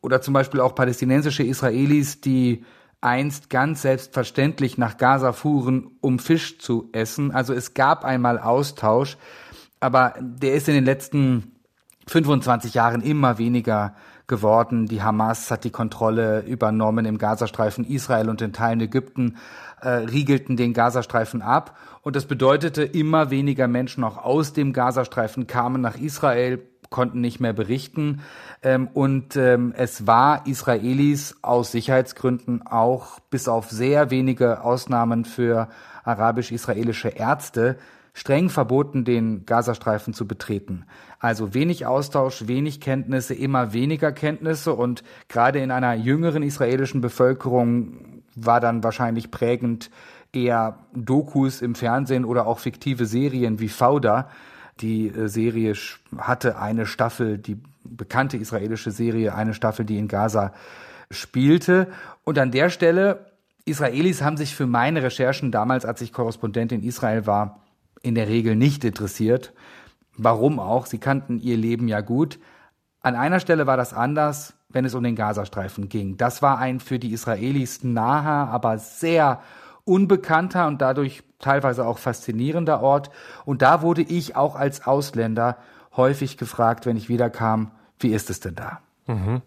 Oder 0.00 0.20
zum 0.20 0.34
Beispiel 0.34 0.60
auch 0.60 0.74
palästinensische 0.74 1.42
Israelis, 1.42 2.20
die 2.20 2.64
einst 3.00 3.50
ganz 3.50 3.82
selbstverständlich 3.82 4.78
nach 4.78 4.96
Gaza 4.96 5.32
fuhren, 5.32 5.90
um 6.00 6.18
Fisch 6.18 6.58
zu 6.58 6.88
essen. 6.92 7.30
Also 7.30 7.52
es 7.52 7.74
gab 7.74 8.04
einmal 8.04 8.38
Austausch, 8.38 9.16
aber 9.80 10.14
der 10.20 10.54
ist 10.54 10.68
in 10.68 10.74
den 10.74 10.84
letzten 10.84 11.52
25 12.08 12.74
Jahren 12.74 13.02
immer 13.02 13.38
weniger 13.38 13.94
geworden. 14.26 14.86
Die 14.86 15.02
Hamas 15.02 15.50
hat 15.50 15.64
die 15.64 15.70
Kontrolle 15.70 16.40
übernommen 16.46 17.04
im 17.04 17.18
Gazastreifen. 17.18 17.84
Israel 17.84 18.28
und 18.28 18.42
in 18.42 18.52
Teilen 18.52 18.80
Ägypten 18.80 19.36
äh, 19.80 19.88
riegelten 19.88 20.56
den 20.56 20.72
Gazastreifen 20.72 21.42
ab. 21.42 21.76
Und 22.02 22.16
das 22.16 22.26
bedeutete, 22.26 22.82
immer 22.82 23.30
weniger 23.30 23.68
Menschen 23.68 24.04
auch 24.04 24.16
aus 24.16 24.52
dem 24.52 24.72
Gazastreifen 24.72 25.46
kamen 25.46 25.80
nach 25.80 25.96
Israel, 25.96 26.58
konnten 26.90 27.20
nicht 27.20 27.40
mehr 27.40 27.52
berichten. 27.52 28.20
Ähm, 28.62 28.88
und 28.92 29.36
ähm, 29.36 29.72
es 29.76 30.06
war 30.06 30.46
Israelis 30.46 31.36
aus 31.42 31.72
Sicherheitsgründen 31.72 32.66
auch 32.66 33.20
bis 33.30 33.48
auf 33.48 33.70
sehr 33.70 34.10
wenige 34.10 34.62
Ausnahmen 34.62 35.24
für 35.24 35.68
arabisch-israelische 36.04 37.08
Ärzte 37.08 37.76
streng 38.16 38.48
verboten, 38.48 39.04
den 39.04 39.44
Gazastreifen 39.44 40.14
zu 40.14 40.26
betreten. 40.26 40.86
Also 41.18 41.52
wenig 41.52 41.84
Austausch, 41.84 42.46
wenig 42.46 42.80
Kenntnisse, 42.80 43.34
immer 43.34 43.74
weniger 43.74 44.10
Kenntnisse 44.10 44.72
und 44.72 45.04
gerade 45.28 45.58
in 45.58 45.70
einer 45.70 45.92
jüngeren 45.92 46.42
israelischen 46.42 47.02
Bevölkerung 47.02 48.22
war 48.34 48.60
dann 48.60 48.82
wahrscheinlich 48.82 49.30
prägend 49.30 49.90
eher 50.32 50.78
Dokus 50.94 51.60
im 51.60 51.74
Fernsehen 51.74 52.24
oder 52.24 52.46
auch 52.46 52.58
fiktive 52.58 53.04
Serien 53.04 53.60
wie 53.60 53.68
Fauda. 53.68 54.30
Die 54.80 55.08
äh, 55.08 55.28
Serie 55.28 55.74
hatte 56.18 56.58
eine 56.58 56.86
Staffel, 56.86 57.38
die 57.38 57.60
bekannte 57.84 58.36
israelische 58.36 58.90
Serie, 58.90 59.34
eine 59.34 59.54
Staffel, 59.54 59.84
die 59.84 59.98
in 59.98 60.08
Gaza 60.08 60.52
spielte. 61.10 61.88
Und 62.24 62.38
an 62.38 62.50
der 62.50 62.70
Stelle, 62.70 63.26
Israelis 63.64 64.22
haben 64.22 64.36
sich 64.36 64.54
für 64.54 64.66
meine 64.66 65.02
Recherchen 65.02 65.50
damals, 65.50 65.84
als 65.84 66.00
ich 66.00 66.12
Korrespondent 66.12 66.72
in 66.72 66.82
Israel 66.82 67.26
war, 67.26 67.60
in 68.02 68.14
der 68.14 68.28
Regel 68.28 68.56
nicht 68.56 68.84
interessiert. 68.84 69.52
Warum 70.16 70.58
auch? 70.58 70.86
Sie 70.86 70.98
kannten 70.98 71.40
ihr 71.40 71.56
Leben 71.56 71.88
ja 71.88 72.00
gut. 72.00 72.38
An 73.00 73.14
einer 73.14 73.40
Stelle 73.40 73.66
war 73.66 73.76
das 73.76 73.92
anders, 73.92 74.54
wenn 74.68 74.84
es 74.84 74.94
um 74.94 75.02
den 75.02 75.16
Gazastreifen 75.16 75.88
ging. 75.88 76.16
Das 76.16 76.42
war 76.42 76.58
ein 76.58 76.80
für 76.80 76.98
die 76.98 77.12
Israelis 77.12 77.84
naher, 77.84 78.48
aber 78.48 78.78
sehr 78.78 79.40
unbekannter 79.86 80.66
und 80.66 80.82
dadurch 80.82 81.22
teilweise 81.38 81.86
auch 81.86 81.98
faszinierender 81.98 82.82
Ort. 82.82 83.10
Und 83.44 83.62
da 83.62 83.80
wurde 83.80 84.02
ich 84.02 84.36
auch 84.36 84.56
als 84.56 84.86
Ausländer 84.86 85.56
häufig 85.96 86.36
gefragt, 86.36 86.84
wenn 86.84 86.96
ich 86.96 87.08
wiederkam, 87.08 87.70
wie 87.98 88.12
ist 88.12 88.28
es 88.28 88.40
denn 88.40 88.56
da? 88.56 88.80
Mhm. 89.06 89.40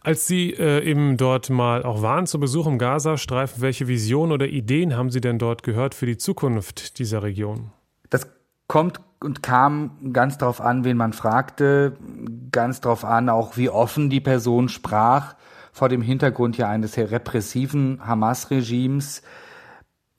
Als 0.00 0.26
Sie 0.26 0.52
äh, 0.52 0.82
eben 0.84 1.16
dort 1.16 1.50
mal 1.50 1.82
auch 1.82 2.02
waren 2.02 2.26
zu 2.26 2.38
Besuch 2.40 2.66
im 2.66 2.78
Gazastreifen, 2.78 3.60
welche 3.60 3.88
Visionen 3.88 4.32
oder 4.32 4.46
Ideen 4.46 4.96
haben 4.96 5.10
Sie 5.10 5.20
denn 5.20 5.38
dort 5.38 5.64
gehört 5.64 5.94
für 5.94 6.06
die 6.06 6.16
Zukunft 6.16 6.98
dieser 6.98 7.22
Region? 7.22 7.72
Das 8.08 8.28
kommt 8.68 9.00
und 9.20 9.42
kam 9.42 10.12
ganz 10.12 10.38
darauf 10.38 10.60
an, 10.60 10.84
wen 10.84 10.96
man 10.96 11.12
fragte, 11.12 11.96
ganz 12.52 12.80
darauf 12.80 13.04
an, 13.04 13.28
auch 13.28 13.56
wie 13.56 13.68
offen 13.68 14.08
die 14.08 14.20
Person 14.20 14.68
sprach, 14.68 15.34
vor 15.72 15.88
dem 15.88 16.02
Hintergrund 16.02 16.56
ja 16.56 16.68
eines 16.68 16.92
sehr 16.92 17.10
repressiven 17.10 18.00
Hamas-Regimes. 18.06 19.22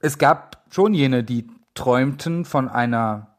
Es 0.02 0.18
gab 0.18 0.64
schon 0.70 0.94
jene, 0.94 1.26
die 1.26 1.48
träumten 1.74 2.46
von 2.46 2.70
einer 2.70 3.36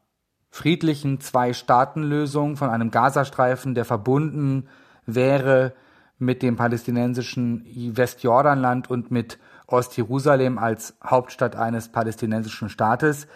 friedlichen 0.51 1.21
Zwei-Staaten-Lösung, 1.21 2.57
von 2.57 2.69
einem 2.69 2.91
Gazastreifen, 2.91 3.75
der 3.75 3.87
verbunden 3.87 4.69
wäre 5.07 5.73
mit 6.19 6.43
dem 6.43 6.57
palästinensischen 6.57 7.65
Westjordanland 7.97 8.91
und 8.91 9.11
mit 9.11 9.39
Ostjerusalem 9.67 10.59
als 10.59 10.99
Hauptstadt 11.03 11.57
eines 11.57 11.89
palästinensischen 11.89 12.69
Staates. 12.69 13.27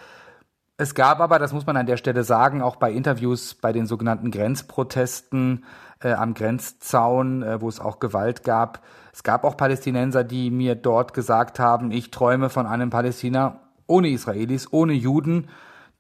Es 0.76 0.95
gab 0.95 1.21
aber, 1.21 1.38
das 1.38 1.52
muss 1.52 1.66
man 1.66 1.76
an 1.76 1.87
der 1.87 1.97
Stelle 1.97 2.25
sagen, 2.25 2.61
auch 2.61 2.76
bei 2.76 2.90
Interviews 2.90 3.54
bei 3.54 3.73
den 3.73 3.87
sogenannten 3.87 4.33
Grenzprotesten 4.33 5.64
äh, 6.00 6.12
am 6.12 6.35
Grenzzaun, 6.35 7.45
äh, 7.45 7.61
wo 7.61 7.69
es 7.69 7.78
auch 7.78 8.00
Gewalt 8.00 8.43
gab, 8.43 8.83
es 9.12 9.23
gab 9.23 9.45
auch 9.45 9.57
Palästinenser, 9.57 10.25
die 10.25 10.50
mir 10.50 10.75
dort 10.75 11.14
gesagt 11.14 11.61
haben, 11.61 11.93
ich 11.93 12.11
träume 12.11 12.50
von 12.50 12.66
einem 12.66 12.90
Palästina 12.90 13.61
ohne 13.87 14.09
Israelis, 14.09 14.73
ohne 14.73 14.95
Juden, 14.95 15.49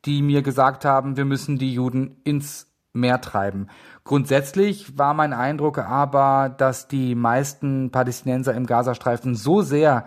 die 0.04 0.22
mir 0.22 0.42
gesagt 0.42 0.84
haben, 0.84 1.16
wir 1.16 1.24
müssen 1.24 1.56
die 1.56 1.72
Juden 1.72 2.16
ins 2.24 2.66
Meer 2.92 3.20
treiben. 3.20 3.68
Grundsätzlich 4.02 4.98
war 4.98 5.14
mein 5.14 5.32
Eindruck 5.32 5.78
aber, 5.78 6.48
dass 6.48 6.88
die 6.88 7.14
meisten 7.14 7.90
Palästinenser 7.90 8.54
im 8.54 8.66
Gazastreifen 8.66 9.34
so 9.36 9.62
sehr 9.62 10.06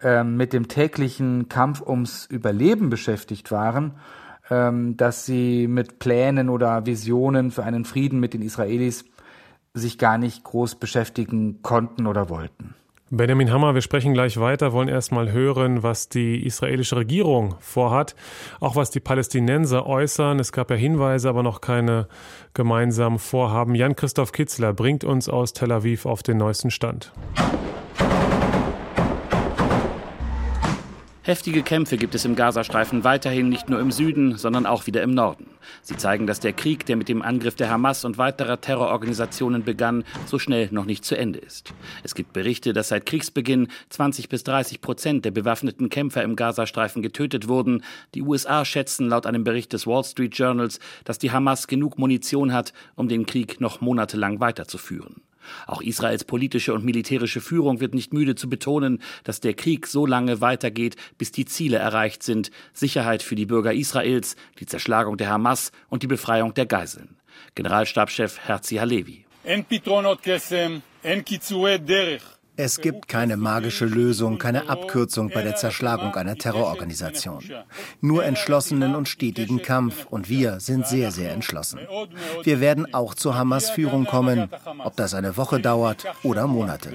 äh, 0.00 0.24
mit 0.24 0.52
dem 0.52 0.68
täglichen 0.68 1.48
Kampf 1.48 1.80
ums 1.80 2.26
Überleben 2.26 2.90
beschäftigt 2.90 3.50
waren, 3.50 3.92
ähm, 4.50 4.96
dass 4.96 5.26
sie 5.26 5.68
mit 5.68 5.98
Plänen 5.98 6.48
oder 6.48 6.86
Visionen 6.86 7.50
für 7.50 7.64
einen 7.64 7.84
Frieden 7.84 8.20
mit 8.20 8.34
den 8.34 8.42
Israelis 8.42 9.04
sich 9.74 9.98
gar 9.98 10.18
nicht 10.18 10.44
groß 10.44 10.76
beschäftigen 10.76 11.62
konnten 11.62 12.06
oder 12.06 12.28
wollten. 12.28 12.74
Benjamin 13.08 13.52
Hammer, 13.52 13.74
wir 13.74 13.82
sprechen 13.82 14.14
gleich 14.14 14.40
weiter, 14.40 14.72
wollen 14.72 14.88
erstmal 14.88 15.30
hören, 15.30 15.84
was 15.84 16.08
die 16.08 16.44
israelische 16.44 16.96
Regierung 16.96 17.54
vorhat, 17.60 18.16
auch 18.58 18.74
was 18.74 18.90
die 18.90 18.98
Palästinenser 18.98 19.86
äußern. 19.86 20.40
Es 20.40 20.50
gab 20.50 20.70
ja 20.70 20.76
Hinweise, 20.76 21.28
aber 21.28 21.44
noch 21.44 21.60
keine 21.60 22.08
gemeinsamen 22.52 23.20
Vorhaben. 23.20 23.76
Jan-Christoph 23.76 24.32
Kitzler 24.32 24.72
bringt 24.72 25.04
uns 25.04 25.28
aus 25.28 25.52
Tel 25.52 25.70
Aviv 25.70 26.04
auf 26.04 26.24
den 26.24 26.38
neuesten 26.38 26.72
Stand. 26.72 27.12
Heftige 31.26 31.64
Kämpfe 31.64 31.96
gibt 31.96 32.14
es 32.14 32.24
im 32.24 32.36
Gazastreifen 32.36 33.02
weiterhin 33.02 33.48
nicht 33.48 33.68
nur 33.68 33.80
im 33.80 33.90
Süden, 33.90 34.36
sondern 34.38 34.64
auch 34.64 34.86
wieder 34.86 35.02
im 35.02 35.10
Norden. 35.10 35.48
Sie 35.82 35.96
zeigen, 35.96 36.28
dass 36.28 36.38
der 36.38 36.52
Krieg, 36.52 36.86
der 36.86 36.94
mit 36.94 37.08
dem 37.08 37.20
Angriff 37.20 37.56
der 37.56 37.68
Hamas 37.68 38.04
und 38.04 38.16
weiterer 38.16 38.60
Terrororganisationen 38.60 39.64
begann, 39.64 40.04
so 40.26 40.38
schnell 40.38 40.68
noch 40.70 40.84
nicht 40.84 41.04
zu 41.04 41.18
Ende 41.18 41.40
ist. 41.40 41.74
Es 42.04 42.14
gibt 42.14 42.32
Berichte, 42.32 42.72
dass 42.72 42.90
seit 42.90 43.06
Kriegsbeginn 43.06 43.66
20 43.88 44.28
bis 44.28 44.44
30 44.44 44.80
Prozent 44.80 45.24
der 45.24 45.32
bewaffneten 45.32 45.88
Kämpfer 45.88 46.22
im 46.22 46.36
Gazastreifen 46.36 47.02
getötet 47.02 47.48
wurden. 47.48 47.82
Die 48.14 48.22
USA 48.22 48.64
schätzen 48.64 49.08
laut 49.08 49.26
einem 49.26 49.42
Bericht 49.42 49.72
des 49.72 49.84
Wall 49.84 50.04
Street 50.04 50.38
Journals, 50.38 50.78
dass 51.02 51.18
die 51.18 51.32
Hamas 51.32 51.66
genug 51.66 51.98
Munition 51.98 52.52
hat, 52.52 52.72
um 52.94 53.08
den 53.08 53.26
Krieg 53.26 53.60
noch 53.60 53.80
monatelang 53.80 54.38
weiterzuführen. 54.38 55.25
Auch 55.66 55.82
Israels 55.82 56.24
politische 56.24 56.74
und 56.74 56.84
militärische 56.84 57.40
Führung 57.40 57.80
wird 57.80 57.94
nicht 57.94 58.12
müde 58.12 58.34
zu 58.34 58.48
betonen, 58.48 59.02
dass 59.24 59.40
der 59.40 59.54
Krieg 59.54 59.86
so 59.86 60.06
lange 60.06 60.40
weitergeht, 60.40 60.96
bis 61.18 61.32
die 61.32 61.44
Ziele 61.44 61.78
erreicht 61.78 62.22
sind 62.22 62.50
Sicherheit 62.72 63.22
für 63.22 63.34
die 63.34 63.46
Bürger 63.46 63.72
Israels, 63.72 64.36
die 64.58 64.66
Zerschlagung 64.66 65.16
der 65.16 65.30
Hamas 65.30 65.72
und 65.88 66.02
die 66.02 66.06
Befreiung 66.06 66.54
der 66.54 66.66
Geiseln. 66.66 67.16
Generalstabschef 67.54 68.38
Herzi 68.46 68.76
Halevi. 68.76 69.24
Es 72.58 72.80
gibt 72.80 73.08
keine 73.08 73.36
magische 73.36 73.84
Lösung, 73.84 74.38
keine 74.38 74.68
Abkürzung 74.68 75.30
bei 75.30 75.42
der 75.42 75.56
Zerschlagung 75.56 76.14
einer 76.14 76.36
Terrororganisation. 76.36 77.42
Nur 78.00 78.24
entschlossenen 78.24 78.94
und 78.94 79.08
stetigen 79.08 79.60
Kampf 79.60 80.06
und 80.08 80.30
wir 80.30 80.60
sind 80.60 80.86
sehr, 80.86 81.10
sehr 81.12 81.32
entschlossen. 81.32 81.80
Wir 82.44 82.60
werden 82.60 82.94
auch 82.94 83.14
zur 83.14 83.36
Hamas-Führung 83.36 84.06
kommen, 84.06 84.48
ob 84.84 84.96
das 84.96 85.12
eine 85.12 85.36
Woche 85.36 85.60
dauert 85.60 86.04
oder 86.22 86.46
Monate. 86.46 86.94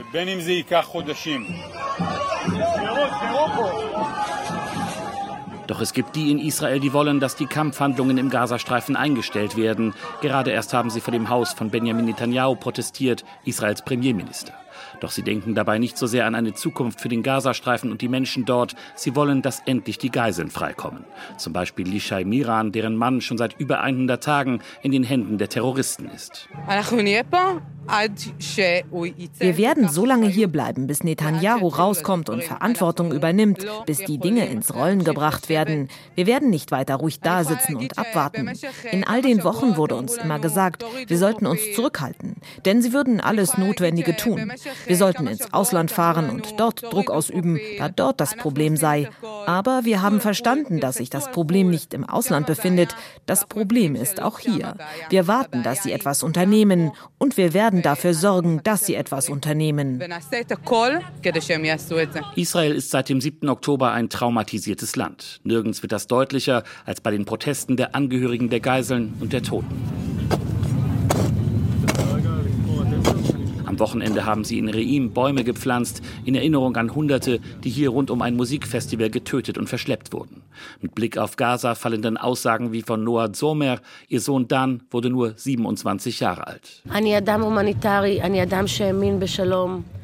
Doch 5.68 5.80
es 5.80 5.94
gibt 5.94 6.16
die 6.16 6.32
in 6.32 6.40
Israel, 6.40 6.80
die 6.80 6.92
wollen, 6.92 7.20
dass 7.20 7.36
die 7.36 7.46
Kampfhandlungen 7.46 8.18
im 8.18 8.30
Gazastreifen 8.30 8.96
eingestellt 8.96 9.56
werden. 9.56 9.94
Gerade 10.22 10.52
erst 10.52 10.74
haben 10.74 10.90
sie 10.90 11.02
vor 11.02 11.14
dem 11.14 11.30
Haus 11.30 11.54
von 11.54 11.70
Benjamin 11.70 12.06
Netanyahu 12.06 12.56
protestiert, 12.56 13.24
Israels 13.46 13.82
Premierminister. 13.84 14.54
Doch 15.00 15.12
sie 15.12 15.24
denken 15.24 15.56
dabei 15.56 15.80
nicht 15.80 15.98
so 15.98 16.08
sehr 16.08 16.26
an 16.26 16.36
eine 16.36 16.54
Zukunft 16.54 17.02
für 17.02 17.10
den 17.10 17.24
Gazastreifen 17.24 17.92
und 17.92 18.02
die 18.02 18.08
Menschen 18.08 18.46
dort. 18.46 18.76
Sie 18.96 19.16
wollen, 19.16 19.42
dass 19.42 19.62
endlich 19.66 19.98
die 19.98 20.12
Geiseln 20.12 20.50
freikommen. 20.50 21.06
Zum 21.38 21.54
Beispiel 21.54 21.88
Lishai 21.88 22.24
Miran, 22.24 22.72
deren 22.72 22.96
Mann 22.96 23.22
schon 23.22 23.38
seit 23.38 23.60
über 23.60 23.82
100 23.82 24.24
Tagen 24.24 24.62
in 24.82 24.92
den 24.92 25.04
Händen 25.04 25.38
der 25.38 25.50
Terroristen 25.50 26.10
ist. 26.10 26.48
Wir 29.40 29.58
werden 29.58 29.90
so 29.90 30.06
lange 30.06 30.28
hier 30.28 30.48
bleiben, 30.48 30.88
bis 30.88 31.04
Netanyahu 31.04 31.68
rauskommt 31.68 32.30
und 32.30 32.44
Verantwortung 32.44 33.12
übernimmt, 33.12 33.66
bis 33.86 33.98
die 34.00 34.20
Dinge 34.20 34.46
ins 34.46 34.74
Rollen 34.74 35.04
gebracht 35.04 35.50
werden. 35.50 35.90
Wir 36.16 36.28
werden 36.28 36.50
nicht 36.50 36.72
weiter 36.72 36.96
ruhig 36.96 37.20
da 37.20 37.44
sitzen 37.44 37.76
und 37.76 37.98
abwarten. 37.98 38.52
In 38.92 39.06
all 39.06 39.22
den 39.22 39.44
Wochen 39.44 39.78
wurde 39.78 39.96
uns 39.96 40.16
immer 40.18 40.40
gesagt, 40.40 40.86
wir 41.08 41.18
sollten 41.18 41.48
uns 41.48 41.60
zurückhalten, 41.74 42.36
denn 42.66 42.82
sie 42.82 42.94
würden 42.94 43.20
alles 43.20 43.58
Notwendige 43.58 44.16
tun. 44.16 44.52
Wir 44.86 44.98
sollten 44.98 45.28
ins 45.28 45.54
Ausland 45.54 45.92
fahren 45.92 46.30
und 46.30 46.60
dort 46.60 46.84
Druck 46.84 47.10
ausüben, 47.10 47.60
da 47.78 47.90
dort 47.90 48.20
das 48.20 48.36
Problem 48.36 48.78
sei. 48.78 49.10
Aber 49.46 49.86
wir 49.86 50.02
haben 50.02 50.22
verstanden, 50.22 50.80
dass 50.80 50.98
sich 50.98 51.10
das 51.10 51.32
Problem 51.32 51.70
nicht 51.70 51.94
im 51.94 52.08
Ausland 52.08 52.48
befindet. 52.48 52.96
Das 53.26 53.46
Problem 53.46 53.96
ist 53.96 54.22
auch 54.22 54.40
hier. 54.40 54.76
Wir 55.10 55.28
warten, 55.28 55.64
dass 55.64 55.84
sie 55.84 55.92
etwas 55.92 56.24
unternehmen 56.24 56.92
und 57.18 57.38
wir 57.38 57.54
werden 57.54 57.82
dafür 57.82 58.14
sorgen, 58.14 58.62
dass 58.64 58.86
sie 58.86 58.96
etwas 58.96 59.30
unternehmen. 59.30 60.04
Israel 62.36 62.72
ist 62.74 62.92
seit 62.92 63.10
dem 63.10 63.22
7. 63.22 63.50
Oktober 63.50 63.92
ein 63.92 64.10
traumatisiertes 64.10 64.96
Land. 64.96 65.40
Nirgends 65.44 65.82
wird 65.82 65.92
das 65.92 66.08
deutlicher 66.08 66.64
als 66.86 67.02
bei 67.02 67.12
den 67.12 67.26
Protesten 67.26 67.78
der 67.78 67.96
Angehörigen 67.96 68.50
der 68.50 68.60
Geiseln 68.60 69.14
und 69.20 69.34
der 69.34 69.44
Toten. 69.44 70.11
Wochenende 73.82 74.26
haben 74.26 74.46
sie 74.46 74.58
in 74.58 74.70
Reim 74.70 75.12
Bäume 75.12 75.44
gepflanzt, 75.44 76.02
in 76.24 76.36
Erinnerung 76.36 76.78
an 76.78 76.96
Hunderte, 76.96 77.42
die 77.66 77.70
hier 77.70 77.90
rund 77.90 78.10
um 78.10 78.22
ein 78.22 78.38
Musikfestival 78.38 79.10
getötet 79.10 79.58
und 79.58 79.68
verschleppt 79.68 80.14
wurden. 80.14 80.44
Mit 80.80 80.96
Blick 80.96 81.18
auf 81.18 81.36
Gaza 81.36 81.76
fallen 81.76 82.02
dann 82.02 82.16
Aussagen 82.16 82.72
wie 82.72 82.84
von 82.84 83.04
Noah 83.04 83.34
Zomer, 83.34 83.80
ihr 84.08 84.22
Sohn 84.22 84.48
Dan 84.48 84.84
wurde 84.90 85.10
nur 85.10 85.34
27 85.36 86.22
Jahre 86.22 86.48
alt. 86.48 86.82
Ich 86.86 86.92
bin 89.64 90.01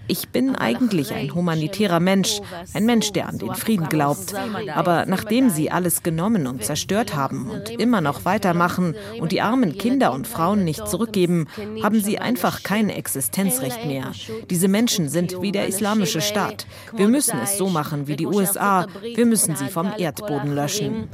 eigentlich 0.55 1.13
ein 1.13 1.33
humanitärer 1.33 1.99
Mensch, 1.99 2.39
ein 2.73 2.85
Mensch, 2.85 3.11
der 3.11 3.27
an 3.27 3.37
den 3.37 3.53
Frieden 3.55 3.89
glaubt. 3.89 4.33
Aber 4.73 5.05
nachdem 5.05 5.49
sie 5.49 5.71
alles 5.71 6.03
genommen 6.03 6.47
und 6.47 6.63
zerstört 6.63 7.15
haben 7.15 7.49
und 7.49 7.69
immer 7.69 8.01
noch 8.01 8.25
weitermachen 8.25 8.95
und 9.19 9.31
die 9.31 9.41
armen 9.41 9.77
Kinder 9.77 10.11
und 10.13 10.27
Frauen 10.27 10.63
nicht 10.63 10.87
zurückgeben, 10.87 11.47
haben 11.83 12.01
sie 12.01 12.19
einfach 12.19 12.63
kein 12.63 12.89
Existenzrecht 12.89 13.85
mehr. 13.85 14.11
Diese 14.49 14.67
Menschen 14.67 15.09
sind 15.09 15.41
wie 15.41 15.51
der 15.51 15.67
islamische 15.67 16.21
Staat. 16.21 16.65
Wir 16.95 17.07
müssen 17.07 17.39
es 17.43 17.57
so 17.57 17.69
machen 17.69 18.07
wie 18.07 18.15
die 18.15 18.25
USA. 18.25 18.87
Wir 19.01 19.25
müssen 19.25 19.55
sie 19.55 19.67
vom 19.67 19.91
Erdboden 19.97 20.55
löschen. 20.55 21.09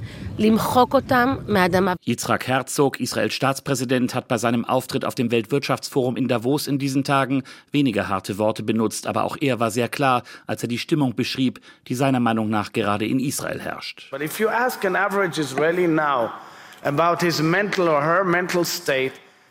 Yitzhak 2.05 2.47
Herzog, 2.47 2.99
Israels 2.99 3.33
Staatspräsident, 3.33 4.15
hat 4.15 4.27
bei 4.27 4.37
seinem 4.37 4.65
Auftritt 4.65 5.05
auf 5.05 5.15
dem 5.15 5.31
Weltwirtschaftsforum 5.31 6.15
in 6.15 6.27
Davos 6.27 6.67
in 6.67 6.79
diesen 6.79 7.03
Tagen 7.03 7.43
weniger 7.71 8.07
harte 8.09 8.37
Worte 8.37 8.63
benutzt 8.63 8.82
benutzt, 8.83 9.07
aber 9.07 9.23
auch 9.23 9.37
er 9.39 9.59
war 9.59 9.71
sehr 9.71 9.89
klar, 9.89 10.23
als 10.45 10.61
er 10.61 10.67
die 10.67 10.77
Stimmung 10.77 11.15
beschrieb, 11.15 11.59
die 11.87 11.95
seiner 11.95 12.19
Meinung 12.19 12.49
nach 12.49 12.73
gerade 12.73 13.05
in 13.05 13.19
Israel 13.19 13.59
herrscht. 13.61 14.11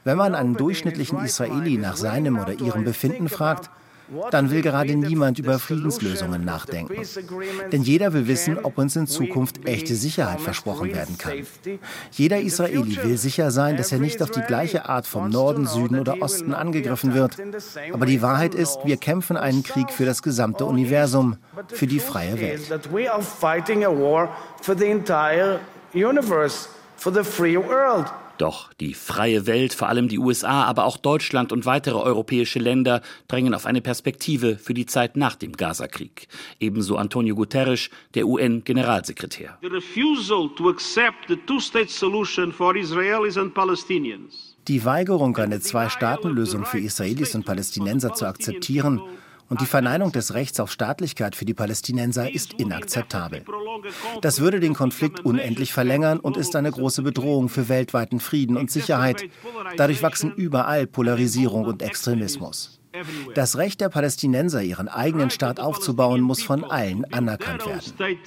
Wenn 0.04 0.16
man 0.16 0.34
einen 0.34 0.56
durchschnittlichen 0.56 1.24
Israeli 1.24 1.78
nach 1.78 1.96
seinem 1.96 2.38
oder 2.38 2.52
ihrem 2.52 2.84
Befinden 2.84 3.28
fragt, 3.28 3.70
dann 4.30 4.50
will 4.50 4.62
gerade 4.62 4.94
niemand 4.94 5.38
über 5.38 5.58
Friedenslösungen 5.58 6.44
nachdenken. 6.44 6.94
Denn 7.70 7.82
jeder 7.82 8.12
will 8.12 8.26
wissen, 8.26 8.58
ob 8.62 8.78
uns 8.78 8.96
in 8.96 9.06
Zukunft 9.06 9.66
echte 9.66 9.94
Sicherheit 9.94 10.40
versprochen 10.40 10.94
werden 10.94 11.18
kann. 11.18 11.32
Jeder 12.12 12.40
Israeli 12.40 12.98
will 13.02 13.18
sicher 13.18 13.50
sein, 13.50 13.76
dass 13.76 13.92
er 13.92 13.98
nicht 13.98 14.22
auf 14.22 14.30
die 14.30 14.40
gleiche 14.40 14.88
Art 14.88 15.06
vom 15.06 15.28
Norden, 15.28 15.66
Süden 15.66 15.98
oder 15.98 16.20
Osten 16.20 16.54
angegriffen 16.54 17.14
wird. 17.14 17.36
Aber 17.92 18.06
die 18.06 18.22
Wahrheit 18.22 18.54
ist, 18.54 18.78
wir 18.84 18.96
kämpfen 18.96 19.36
einen 19.36 19.62
Krieg 19.62 19.90
für 19.90 20.04
das 20.04 20.22
gesamte 20.22 20.64
Universum, 20.64 21.36
für 21.68 21.86
die 21.86 22.00
freie 22.00 22.40
Welt. 22.40 22.62
For 27.02 27.10
the 27.10 27.24
free 27.24 27.56
world. 27.56 28.06
Doch 28.42 28.72
die 28.72 28.94
freie 28.94 29.46
Welt, 29.46 29.72
vor 29.72 29.88
allem 29.88 30.08
die 30.08 30.18
USA, 30.18 30.64
aber 30.64 30.84
auch 30.84 30.96
Deutschland 30.96 31.52
und 31.52 31.64
weitere 31.64 31.94
europäische 31.94 32.58
Länder 32.58 33.00
drängen 33.28 33.54
auf 33.54 33.66
eine 33.66 33.80
Perspektive 33.80 34.56
für 34.56 34.74
die 34.74 34.84
Zeit 34.84 35.16
nach 35.16 35.36
dem 35.36 35.52
Gazakrieg. 35.52 36.26
Ebenso 36.58 36.96
Antonio 36.96 37.36
Guterres, 37.36 37.88
der 38.14 38.26
UN-Generalsekretär. 38.26 39.58
Die 44.68 44.84
Weigerung, 44.84 45.36
eine 45.36 45.60
Zwei-Staaten-Lösung 45.60 46.64
für 46.64 46.80
Israelis 46.80 47.36
und 47.36 47.46
Palästinenser 47.46 48.12
zu 48.14 48.26
akzeptieren, 48.26 49.00
und 49.48 49.60
die 49.60 49.66
Verneinung 49.66 50.12
des 50.12 50.34
Rechts 50.34 50.60
auf 50.60 50.70
Staatlichkeit 50.70 51.36
für 51.36 51.44
die 51.44 51.54
Palästinenser 51.54 52.32
ist 52.32 52.54
inakzeptabel. 52.54 53.44
Das 54.20 54.40
würde 54.40 54.60
den 54.60 54.74
Konflikt 54.74 55.24
unendlich 55.24 55.72
verlängern 55.72 56.20
und 56.20 56.36
ist 56.36 56.56
eine 56.56 56.70
große 56.70 57.02
Bedrohung 57.02 57.48
für 57.48 57.68
weltweiten 57.68 58.20
Frieden 58.20 58.56
und 58.56 58.70
Sicherheit. 58.70 59.24
Dadurch 59.76 60.02
wachsen 60.02 60.32
überall 60.32 60.86
Polarisierung 60.86 61.64
und 61.64 61.82
Extremismus. 61.82 62.80
Das 63.34 63.56
Recht 63.56 63.80
der 63.80 63.88
Palästinenser, 63.88 64.62
ihren 64.62 64.88
eigenen 64.88 65.30
Staat 65.30 65.60
aufzubauen, 65.60 66.20
muss 66.20 66.42
von 66.42 66.64
allen 66.64 67.04
anerkannt 67.12 67.64
werden. 67.66 68.18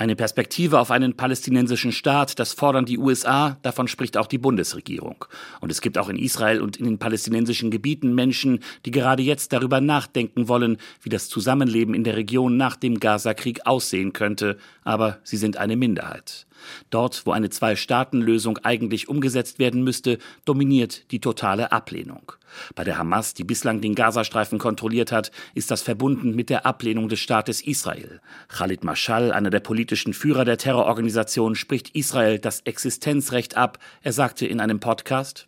Eine 0.00 0.16
Perspektive 0.16 0.80
auf 0.80 0.90
einen 0.90 1.14
palästinensischen 1.14 1.92
Staat, 1.92 2.38
das 2.38 2.54
fordern 2.54 2.86
die 2.86 2.96
USA, 2.96 3.58
davon 3.60 3.86
spricht 3.86 4.16
auch 4.16 4.28
die 4.28 4.38
Bundesregierung. 4.38 5.26
Und 5.60 5.70
es 5.70 5.82
gibt 5.82 5.98
auch 5.98 6.08
in 6.08 6.16
Israel 6.16 6.62
und 6.62 6.78
in 6.78 6.86
den 6.86 6.98
palästinensischen 6.98 7.70
Gebieten 7.70 8.14
Menschen, 8.14 8.60
die 8.86 8.92
gerade 8.92 9.22
jetzt 9.22 9.52
darüber 9.52 9.82
nachdenken 9.82 10.48
wollen, 10.48 10.78
wie 11.02 11.10
das 11.10 11.28
Zusammenleben 11.28 11.92
in 11.92 12.02
der 12.02 12.16
Region 12.16 12.56
nach 12.56 12.76
dem 12.76 12.98
Gazakrieg 12.98 13.66
aussehen 13.66 14.14
könnte, 14.14 14.56
aber 14.84 15.18
sie 15.22 15.36
sind 15.36 15.58
eine 15.58 15.76
Minderheit. 15.76 16.46
Dort, 16.90 17.26
wo 17.26 17.32
eine 17.32 17.50
Zwei-Staaten-Lösung 17.50 18.58
eigentlich 18.58 19.08
umgesetzt 19.08 19.58
werden 19.58 19.84
müsste, 19.84 20.18
dominiert 20.44 21.10
die 21.10 21.20
totale 21.20 21.72
Ablehnung. 21.72 22.32
Bei 22.74 22.84
der 22.84 22.98
Hamas, 22.98 23.34
die 23.34 23.44
bislang 23.44 23.80
den 23.80 23.94
Gazastreifen 23.94 24.58
kontrolliert 24.58 25.12
hat, 25.12 25.30
ist 25.54 25.70
das 25.70 25.82
verbunden 25.82 26.34
mit 26.34 26.50
der 26.50 26.66
Ablehnung 26.66 27.08
des 27.08 27.20
Staates 27.20 27.60
Israel. 27.60 28.20
Khalid 28.48 28.84
Mashal, 28.84 29.32
einer 29.32 29.50
der 29.50 29.60
politischen 29.60 30.12
Führer 30.14 30.44
der 30.44 30.58
Terrororganisation, 30.58 31.54
spricht 31.54 31.90
Israel 31.90 32.38
das 32.38 32.60
Existenzrecht 32.60 33.56
ab. 33.56 33.78
Er 34.02 34.12
sagte 34.12 34.46
in 34.46 34.60
einem 34.60 34.80
Podcast, 34.80 35.46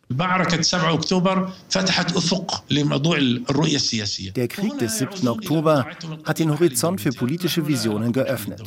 Der 4.35 4.47
Krieg 4.47 4.77
des 4.79 4.97
7. 4.97 5.27
Oktober 5.27 5.87
hat 6.23 6.39
den 6.39 6.51
Horizont 6.51 7.01
für 7.01 7.11
politische 7.11 7.67
Visionen 7.67 8.13
geöffnet. 8.13 8.61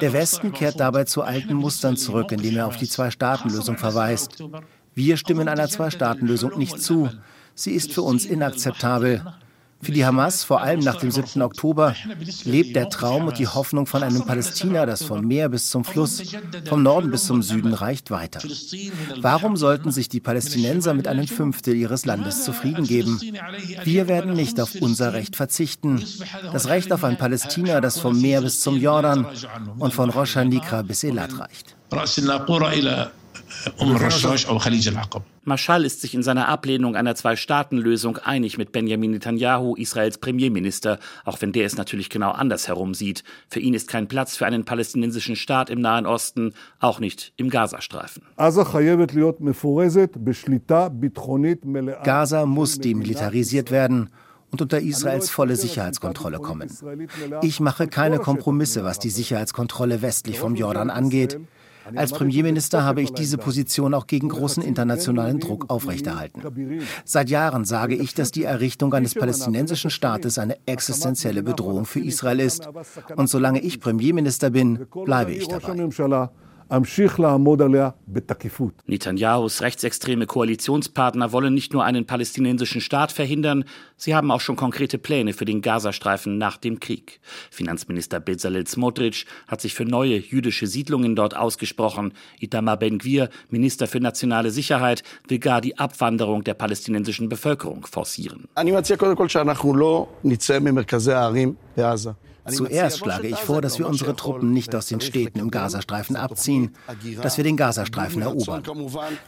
Der 0.00 0.12
Westen 0.12 0.52
kehrt 0.52 0.80
dabei 0.80 1.04
zu 1.04 1.22
alten 1.22 1.54
Mustern 1.62 1.96
zurück, 1.96 2.32
indem 2.32 2.56
er 2.56 2.66
auf 2.66 2.76
die 2.76 2.88
Zwei-Staaten-Lösung 2.88 3.78
verweist. 3.78 4.42
Wir 4.94 5.16
stimmen 5.16 5.48
einer 5.48 5.68
Zwei-Staaten-Lösung 5.68 6.58
nicht 6.58 6.78
zu. 6.82 7.08
Sie 7.54 7.72
ist 7.72 7.92
für 7.92 8.02
uns 8.02 8.26
inakzeptabel. 8.26 9.24
Für 9.82 9.90
die 9.92 10.06
Hamas, 10.06 10.44
vor 10.44 10.60
allem 10.60 10.80
nach 10.80 10.96
dem 10.96 11.10
7. 11.10 11.42
Oktober, 11.42 11.96
lebt 12.44 12.76
der 12.76 12.88
Traum 12.88 13.26
und 13.26 13.38
die 13.38 13.48
Hoffnung 13.48 13.86
von 13.86 14.02
einem 14.02 14.24
Palästina, 14.24 14.86
das 14.86 15.02
vom 15.02 15.26
Meer 15.26 15.48
bis 15.48 15.70
zum 15.70 15.84
Fluss, 15.84 16.22
vom 16.68 16.82
Norden 16.82 17.10
bis 17.10 17.26
zum 17.26 17.42
Süden 17.42 17.74
reicht, 17.74 18.10
weiter. 18.10 18.40
Warum 19.20 19.56
sollten 19.56 19.90
sich 19.90 20.08
die 20.08 20.20
Palästinenser 20.20 20.94
mit 20.94 21.08
einem 21.08 21.26
Fünftel 21.26 21.74
ihres 21.74 22.06
Landes 22.06 22.44
zufrieden 22.44 22.86
geben? 22.86 23.20
Wir 23.84 24.06
werden 24.06 24.34
nicht 24.34 24.60
auf 24.60 24.74
unser 24.80 25.14
Recht 25.14 25.34
verzichten. 25.34 26.04
Das 26.52 26.68
Recht 26.68 26.92
auf 26.92 27.02
ein 27.02 27.18
Palästina, 27.18 27.80
das 27.80 27.98
vom 27.98 28.20
Meer 28.20 28.42
bis 28.42 28.60
zum 28.60 28.76
Jordan 28.76 29.26
und 29.78 29.92
von 29.92 30.10
Rosh 30.10 30.36
Hanikra 30.36 30.82
bis 30.82 31.02
Elat 31.02 31.38
reicht. 31.38 31.76
Mashal 35.44 35.84
ist 35.84 36.00
sich 36.00 36.14
in 36.14 36.22
seiner 36.22 36.48
Ablehnung 36.48 36.96
einer 36.96 37.14
Zwei-Staaten-Lösung 37.14 38.18
einig 38.18 38.58
mit 38.58 38.72
Benjamin 38.72 39.12
Netanyahu, 39.12 39.74
Israels 39.76 40.18
Premierminister, 40.18 40.98
auch 41.24 41.40
wenn 41.40 41.52
der 41.52 41.66
es 41.66 41.76
natürlich 41.76 42.10
genau 42.10 42.30
andersherum 42.30 42.94
sieht. 42.94 43.24
Für 43.48 43.60
ihn 43.60 43.74
ist 43.74 43.88
kein 43.88 44.08
Platz 44.08 44.36
für 44.36 44.46
einen 44.46 44.64
palästinensischen 44.64 45.36
Staat 45.36 45.70
im 45.70 45.80
Nahen 45.80 46.06
Osten, 46.06 46.54
auch 46.78 47.00
nicht 47.00 47.32
im 47.36 47.50
Gazastreifen. 47.50 48.22
Gaza 52.04 52.46
muss 52.46 52.78
demilitarisiert 52.78 53.70
werden 53.70 54.10
und 54.52 54.60
unter 54.60 54.80
Israels 54.80 55.30
volle 55.30 55.56
Sicherheitskontrolle 55.56 56.38
kommen. 56.38 56.70
Ich 57.40 57.58
mache 57.58 57.88
keine 57.88 58.18
Kompromisse, 58.18 58.84
was 58.84 58.98
die 58.98 59.10
Sicherheitskontrolle 59.10 60.02
westlich 60.02 60.38
vom 60.38 60.54
Jordan 60.54 60.90
angeht. 60.90 61.40
Als 61.94 62.12
Premierminister 62.12 62.84
habe 62.84 63.02
ich 63.02 63.12
diese 63.12 63.38
Position 63.38 63.94
auch 63.94 64.06
gegen 64.06 64.28
großen 64.28 64.62
internationalen 64.62 65.40
Druck 65.40 65.70
aufrechterhalten. 65.70 66.42
Seit 67.04 67.30
Jahren 67.30 67.64
sage 67.64 67.94
ich, 67.94 68.14
dass 68.14 68.30
die 68.30 68.44
Errichtung 68.44 68.94
eines 68.94 69.14
palästinensischen 69.14 69.90
Staates 69.90 70.38
eine 70.38 70.56
existenzielle 70.66 71.42
Bedrohung 71.42 71.84
für 71.84 72.00
Israel 72.00 72.40
ist. 72.40 72.68
Und 73.16 73.28
solange 73.28 73.60
ich 73.60 73.80
Premierminister 73.80 74.50
bin, 74.50 74.86
bleibe 75.04 75.32
ich 75.32 75.48
dabei. 75.48 75.88
Netanyahus 78.86 79.60
rechtsextreme 79.60 80.24
Koalitionspartner 80.24 81.30
wollen 81.30 81.52
nicht 81.52 81.74
nur 81.74 81.84
einen 81.84 82.06
palästinensischen 82.06 82.80
Staat 82.80 83.12
verhindern, 83.12 83.64
sie 83.98 84.14
haben 84.14 84.30
auch 84.30 84.40
schon 84.40 84.56
konkrete 84.56 84.96
Pläne 84.96 85.34
für 85.34 85.44
den 85.44 85.60
Gazastreifen 85.60 86.38
nach 86.38 86.56
dem 86.56 86.80
Krieg. 86.80 87.20
Finanzminister 87.50 88.20
Bezalel 88.20 88.66
Smotrich 88.66 89.26
hat 89.48 89.60
sich 89.60 89.74
für 89.74 89.84
neue 89.84 90.16
jüdische 90.16 90.66
Siedlungen 90.66 91.14
dort 91.14 91.36
ausgesprochen. 91.36 92.14
Itamar 92.40 92.78
Ben-Gvir, 92.78 93.28
Minister 93.50 93.86
für 93.86 94.00
nationale 94.00 94.50
Sicherheit, 94.50 95.02
will 95.28 95.40
gar 95.40 95.60
die 95.60 95.78
Abwanderung 95.78 96.42
der 96.42 96.54
palästinensischen 96.54 97.28
Bevölkerung 97.28 97.84
forcieren. 97.84 98.48
Zuerst 102.48 102.98
schlage 102.98 103.28
ich 103.28 103.36
vor, 103.36 103.62
dass 103.62 103.78
wir 103.78 103.86
unsere 103.88 104.16
Truppen 104.16 104.52
nicht 104.52 104.74
aus 104.74 104.86
den 104.86 105.00
Städten 105.00 105.38
im 105.38 105.50
Gazastreifen 105.50 106.16
abziehen, 106.16 106.72
dass 107.22 107.36
wir 107.36 107.44
den 107.44 107.56
Gazastreifen 107.56 108.22
erobern. 108.22 108.62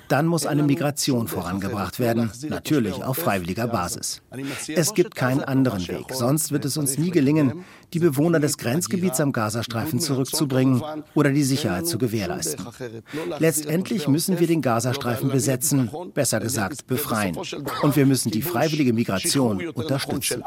Dann 0.08 0.26
muss 0.26 0.46
eine 0.46 0.62
Migration 0.62 1.28
vorangebracht 1.28 2.00
werden, 2.00 2.30
natürlich 2.48 3.02
auf 3.02 3.18
freiwilliger 3.18 3.68
Basis. 3.68 4.22
Es 4.68 4.94
gibt 4.94 5.14
keinen 5.14 5.42
anderen 5.42 5.86
Weg, 5.86 6.06
sonst 6.12 6.50
wird 6.52 6.64
es 6.64 6.76
uns 6.76 6.98
nie 6.98 7.10
gelingen, 7.10 7.64
die 7.92 8.00
Bewohner 8.00 8.40
des 8.40 8.58
Grenzgebiets 8.58 9.20
am 9.20 9.32
Gazastreifen 9.32 10.00
zurückzubringen 10.00 10.82
oder 11.14 11.30
die 11.30 11.44
Sicherheit 11.44 11.86
zu 11.86 11.98
gewährleisten. 11.98 12.66
Letztendlich 13.38 14.08
müssen 14.08 14.40
wir 14.40 14.48
den 14.48 14.62
Gazastreifen 14.62 15.30
besetzen, 15.30 15.88
besser 16.12 16.40
gesagt 16.40 16.88
befreien. 16.88 17.36
Und 17.82 17.94
wir 17.96 18.06
müssen 18.06 18.32
die 18.32 18.42
freiwillige 18.42 18.92
Migration 18.92 19.64
unterstützen. 19.68 20.42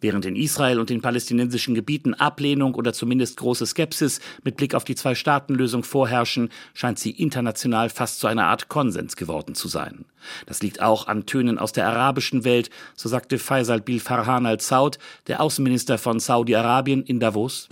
Während 0.00 0.24
in 0.26 0.36
Israel 0.36 0.78
und 0.78 0.90
den 0.90 1.02
palästinensischen 1.02 1.74
Gebieten 1.74 2.14
Ablehnung 2.14 2.74
oder 2.74 2.92
zumindest 2.92 3.36
große 3.38 3.66
Skepsis 3.66 4.20
mit 4.44 4.56
Blick 4.56 4.74
auf 4.74 4.84
die 4.84 4.94
Zwei-Staaten-Lösung 4.94 5.82
vorherrschen, 5.82 6.50
scheint 6.74 6.98
sie 6.98 7.10
international 7.10 7.90
fast 7.90 8.20
zu 8.20 8.26
einer 8.26 8.46
Art 8.46 8.68
Konsens 8.68 9.16
geworden 9.16 9.54
zu 9.54 9.68
sein. 9.68 10.04
Das 10.46 10.62
liegt 10.62 10.80
auch 10.82 11.06
an 11.06 11.26
Tönen 11.26 11.58
aus 11.58 11.72
der 11.72 11.86
arabischen 11.88 12.44
Welt, 12.44 12.70
so 12.94 13.08
sagte 13.08 13.38
Faisal 13.38 13.80
Bil 13.80 14.00
Farhan 14.00 14.46
al-Saud, 14.46 14.98
der 15.26 15.40
Außenminister 15.40 15.98
von 15.98 16.20
Saudi-Arabien 16.20 17.02
in 17.02 17.20
Davos. 17.20 17.68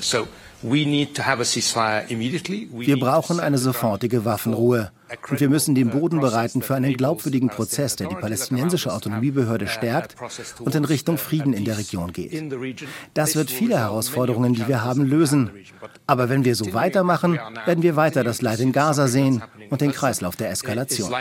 Wir 2.73 2.99
brauchen 2.99 3.41
eine 3.41 3.59
sofortige 3.59 4.25
Waffenruhe. 4.25 4.91
Und 5.31 5.41
wir 5.41 5.49
müssen 5.49 5.75
den 5.75 5.91
Boden 5.91 6.21
bereiten 6.21 6.63
für 6.63 6.75
einen 6.75 6.95
glaubwürdigen 6.95 7.49
Prozess, 7.49 7.97
der 7.97 8.09
die 8.09 8.17
palästinensische 8.17 8.93
Autonomiebehörde 8.93 9.69
stärkt 9.69 10.17
und 10.61 10.75
in 10.75 10.85
Richtung 10.85 11.17
Frieden 11.17 11.53
in 11.53 11.65
der 11.65 11.79
Region 11.79 12.13
geht. 12.13 12.33
Das 13.15 13.37
wird 13.37 13.51
viele 13.51 13.79
Herausforderungen, 13.79 14.55
die 14.55 14.67
wir 14.67 14.83
haben, 14.83 15.05
lösen. 15.05 15.51
Aber 16.07 16.29
wenn 16.29 16.45
wir 16.45 16.57
so 16.57 16.75
weitermachen, 16.75 17.39
werden 17.65 17.83
wir 17.83 17.97
weiter 17.97 18.25
das 18.25 18.43
Leid 18.43 18.61
in 18.61 18.73
Gaza 18.73 19.07
sehen 19.07 19.43
und 19.71 19.81
den 19.81 19.93
Kreislauf 19.93 20.35
der 20.35 20.51
Eskalation. 20.51 21.13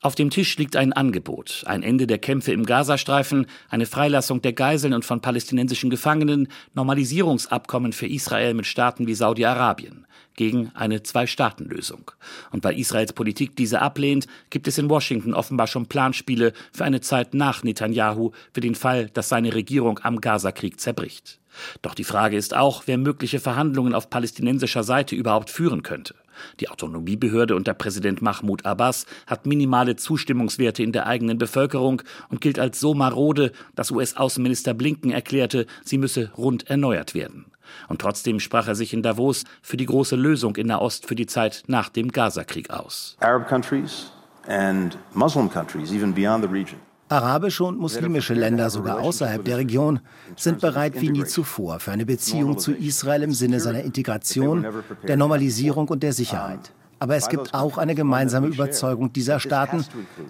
Auf 0.00 0.14
dem 0.14 0.30
Tisch 0.30 0.58
liegt 0.58 0.76
ein 0.76 0.92
Angebot, 0.92 1.64
ein 1.66 1.82
Ende 1.82 2.06
der 2.06 2.18
Kämpfe 2.18 2.52
im 2.52 2.66
Gazastreifen, 2.66 3.46
eine 3.68 3.86
Freilassung 3.86 4.42
der 4.42 4.52
Geiseln 4.52 4.92
und 4.92 5.04
von 5.04 5.20
palästinensischen 5.20 5.90
Gefangenen, 5.90 6.48
Normalisierungsabkommen 6.74 7.92
für 7.92 8.06
Israel 8.06 8.54
mit 8.54 8.66
Staaten 8.66 9.06
wie 9.06 9.14
Saudi-Arabien 9.14 10.06
gegen 10.36 10.70
eine 10.74 11.02
Zwei-Staaten-Lösung. 11.02 12.10
Und 12.50 12.64
weil 12.64 12.78
Israels 12.78 13.12
Politik 13.12 13.56
diese 13.56 13.80
ablehnt, 13.80 14.26
gibt 14.50 14.68
es 14.68 14.78
in 14.78 14.90
Washington 14.90 15.34
offenbar 15.34 15.66
schon 15.66 15.86
Planspiele 15.86 16.52
für 16.72 16.84
eine 16.84 17.00
Zeit 17.00 17.34
nach 17.34 17.62
Netanyahu 17.62 18.32
für 18.52 18.60
den 18.60 18.74
Fall, 18.74 19.08
dass 19.10 19.28
seine 19.28 19.54
Regierung 19.54 20.00
am 20.02 20.20
Gazakrieg 20.20 20.80
zerbricht. 20.80 21.38
Doch 21.82 21.94
die 21.94 22.04
Frage 22.04 22.36
ist 22.36 22.54
auch, 22.54 22.84
wer 22.86 22.98
mögliche 22.98 23.38
Verhandlungen 23.38 23.94
auf 23.94 24.10
palästinensischer 24.10 24.82
Seite 24.82 25.14
überhaupt 25.14 25.50
führen 25.50 25.82
könnte. 25.82 26.14
Die 26.60 26.68
Autonomiebehörde 26.68 27.54
unter 27.54 27.74
Präsident 27.74 28.22
Mahmoud 28.22 28.66
Abbas 28.66 29.06
hat 29.26 29.46
minimale 29.46 29.94
Zustimmungswerte 29.94 30.82
in 30.82 30.92
der 30.92 31.06
eigenen 31.06 31.38
Bevölkerung 31.38 32.02
und 32.28 32.40
gilt 32.40 32.58
als 32.58 32.80
so 32.80 32.94
marode, 32.94 33.52
dass 33.76 33.92
US-Außenminister 33.92 34.74
Blinken 34.74 35.10
erklärte, 35.10 35.66
sie 35.84 35.98
müsse 35.98 36.32
rund 36.36 36.68
erneuert 36.68 37.14
werden. 37.14 37.46
Und 37.88 38.00
trotzdem 38.00 38.40
sprach 38.40 38.68
er 38.68 38.74
sich 38.74 38.92
in 38.92 39.02
Davos 39.02 39.44
für 39.62 39.76
die 39.76 39.86
große 39.86 40.16
Lösung 40.16 40.56
in 40.56 40.66
Nahost 40.68 41.06
für 41.06 41.14
die 41.14 41.26
Zeit 41.26 41.62
nach 41.66 41.88
dem 41.88 42.12
Gazakrieg 42.12 42.70
aus. 42.70 43.16
Arab 43.20 43.48
countries 43.48 44.10
and 44.46 44.98
Muslim 45.14 45.50
countries 45.50 45.92
even 45.92 46.14
beyond 46.14 46.44
the 46.44 46.50
region 46.50 46.78
Arabische 47.08 47.64
und 47.64 47.78
muslimische 47.78 48.34
Länder, 48.34 48.70
sogar 48.70 48.98
außerhalb 48.98 49.44
der 49.44 49.58
Region, 49.58 50.00
sind 50.36 50.60
bereit 50.60 51.00
wie 51.00 51.10
nie 51.10 51.24
zuvor 51.24 51.78
für 51.78 51.92
eine 51.92 52.06
Beziehung 52.06 52.58
zu 52.58 52.72
Israel 52.72 53.22
im 53.22 53.32
Sinne 53.32 53.60
seiner 53.60 53.82
Integration, 53.82 54.66
der 55.06 55.16
Normalisierung 55.16 55.88
und 55.88 56.02
der 56.02 56.14
Sicherheit. 56.14 56.72
Aber 56.98 57.16
es 57.16 57.28
gibt 57.28 57.52
auch 57.52 57.76
eine 57.76 57.94
gemeinsame 57.94 58.46
Überzeugung 58.46 59.12
dieser 59.12 59.38
Staaten, 59.38 59.84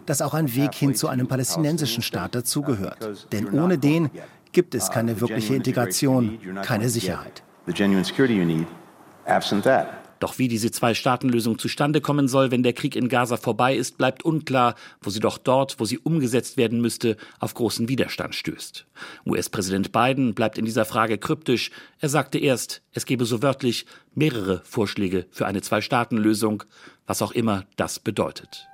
dass 0.06 0.20
auch 0.20 0.34
ein 0.34 0.52
Weg 0.56 0.74
hin 0.74 0.96
zu 0.96 1.06
einem 1.06 1.28
palästinensischen 1.28 2.02
Staat 2.02 2.34
dazugehört. 2.34 3.28
Denn 3.32 3.52
ohne 3.52 3.78
den 3.78 4.10
gibt 4.54 4.74
es 4.74 4.90
keine 4.90 5.20
wirkliche 5.20 5.54
Integration, 5.54 6.38
keine 6.62 6.88
Sicherheit. 6.88 7.42
Doch 10.20 10.38
wie 10.38 10.48
diese 10.48 10.70
Zwei-Staaten-Lösung 10.70 11.58
zustande 11.58 12.00
kommen 12.00 12.28
soll, 12.28 12.50
wenn 12.50 12.62
der 12.62 12.72
Krieg 12.72 12.96
in 12.96 13.08
Gaza 13.08 13.36
vorbei 13.36 13.76
ist, 13.76 13.98
bleibt 13.98 14.24
unklar, 14.24 14.74
wo 15.02 15.10
sie 15.10 15.20
doch 15.20 15.36
dort, 15.36 15.80
wo 15.80 15.84
sie 15.84 15.98
umgesetzt 15.98 16.56
werden 16.56 16.80
müsste, 16.80 17.18
auf 17.40 17.52
großen 17.52 17.90
Widerstand 17.90 18.34
stößt. 18.34 18.86
US-Präsident 19.26 19.92
Biden 19.92 20.34
bleibt 20.34 20.56
in 20.56 20.64
dieser 20.64 20.86
Frage 20.86 21.18
kryptisch. 21.18 21.70
Er 22.00 22.08
sagte 22.08 22.38
erst, 22.38 22.80
es 22.92 23.04
gebe 23.04 23.26
so 23.26 23.42
wörtlich 23.42 23.84
mehrere 24.14 24.62
Vorschläge 24.64 25.26
für 25.30 25.46
eine 25.46 25.60
Zwei-Staaten-Lösung, 25.60 26.62
was 27.06 27.20
auch 27.20 27.32
immer 27.32 27.66
das 27.76 27.98
bedeutet. 27.98 28.66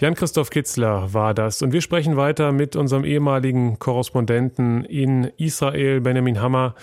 Jan-Christoph 0.00 0.48
Kitzler 0.48 1.12
war 1.12 1.34
das. 1.34 1.60
Und 1.60 1.74
wir 1.74 1.82
sprechen 1.82 2.16
weiter 2.16 2.52
mit 2.52 2.74
unserem 2.74 3.04
ehemaligen 3.04 3.78
Korrespondenten 3.78 4.82
in 4.86 5.24
Israel, 5.36 6.00
Benjamin 6.00 6.40
Hammer. 6.40 6.74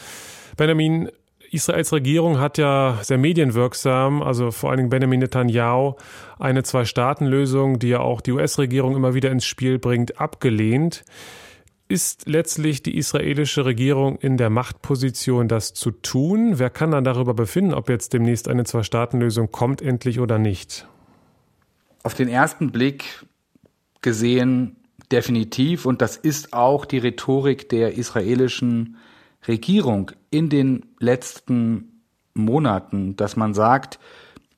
Benjamin, 0.56 1.10
Israels 1.50 1.92
Regierung 1.92 2.40
hat 2.40 2.60
ja 2.60 3.00
sehr 3.02 3.18
medienwirksam, 3.18 4.22
also 4.22 4.52
vor 4.52 4.70
allen 4.70 4.78
Dingen 4.78 4.90
Benjamin 4.92 5.22
Netanyahu, 5.22 5.96
eine 6.38 6.62
Zwei-Staaten-Lösung, 6.62 7.80
die 7.80 7.90
ja 7.90 8.02
auch 8.02 8.22
die 8.22 8.34
US-Regierung 8.34 8.96
immer 8.96 9.16
wieder 9.16 9.32
ins 9.32 9.46
Spiel 9.46 9.80
bringt, 9.80 10.22
abgelehnt. 10.22 11.04
Ist 11.88 12.28
letztlich 12.28 12.84
die 12.84 12.98
israelische 12.98 13.66
Regierung 13.66 14.18
in 14.18 14.38
der 14.38 14.52
Machtposition, 14.52 15.48
das 15.48 15.74
zu 15.74 15.90
tun? 15.90 16.60
Wer 16.60 16.70
kann 16.70 16.92
dann 16.92 17.04
darüber 17.04 17.34
befinden, 17.34 17.74
ob 17.74 17.90
jetzt 17.90 18.14
demnächst 18.14 18.48
eine 18.48 18.64
Zwei-Staaten-Lösung 18.64 19.52
kommt, 19.52 19.82
endlich 19.82 20.20
oder 20.20 20.38
nicht? 20.38 20.88
Auf 22.08 22.14
den 22.14 22.30
ersten 22.30 22.72
Blick 22.72 23.26
gesehen 24.02 24.78
definitiv, 25.12 25.86
und 25.86 26.02
das 26.02 26.16
ist 26.16 26.54
auch 26.54 26.86
die 26.86 27.00
Rhetorik 27.00 27.68
der 27.68 27.96
israelischen 27.98 28.96
Regierung 29.46 30.12
in 30.30 30.48
den 30.48 30.86
letzten 31.02 32.04
Monaten, 32.34 33.18
dass 33.18 33.36
man 33.36 33.54
sagt, 33.54 34.00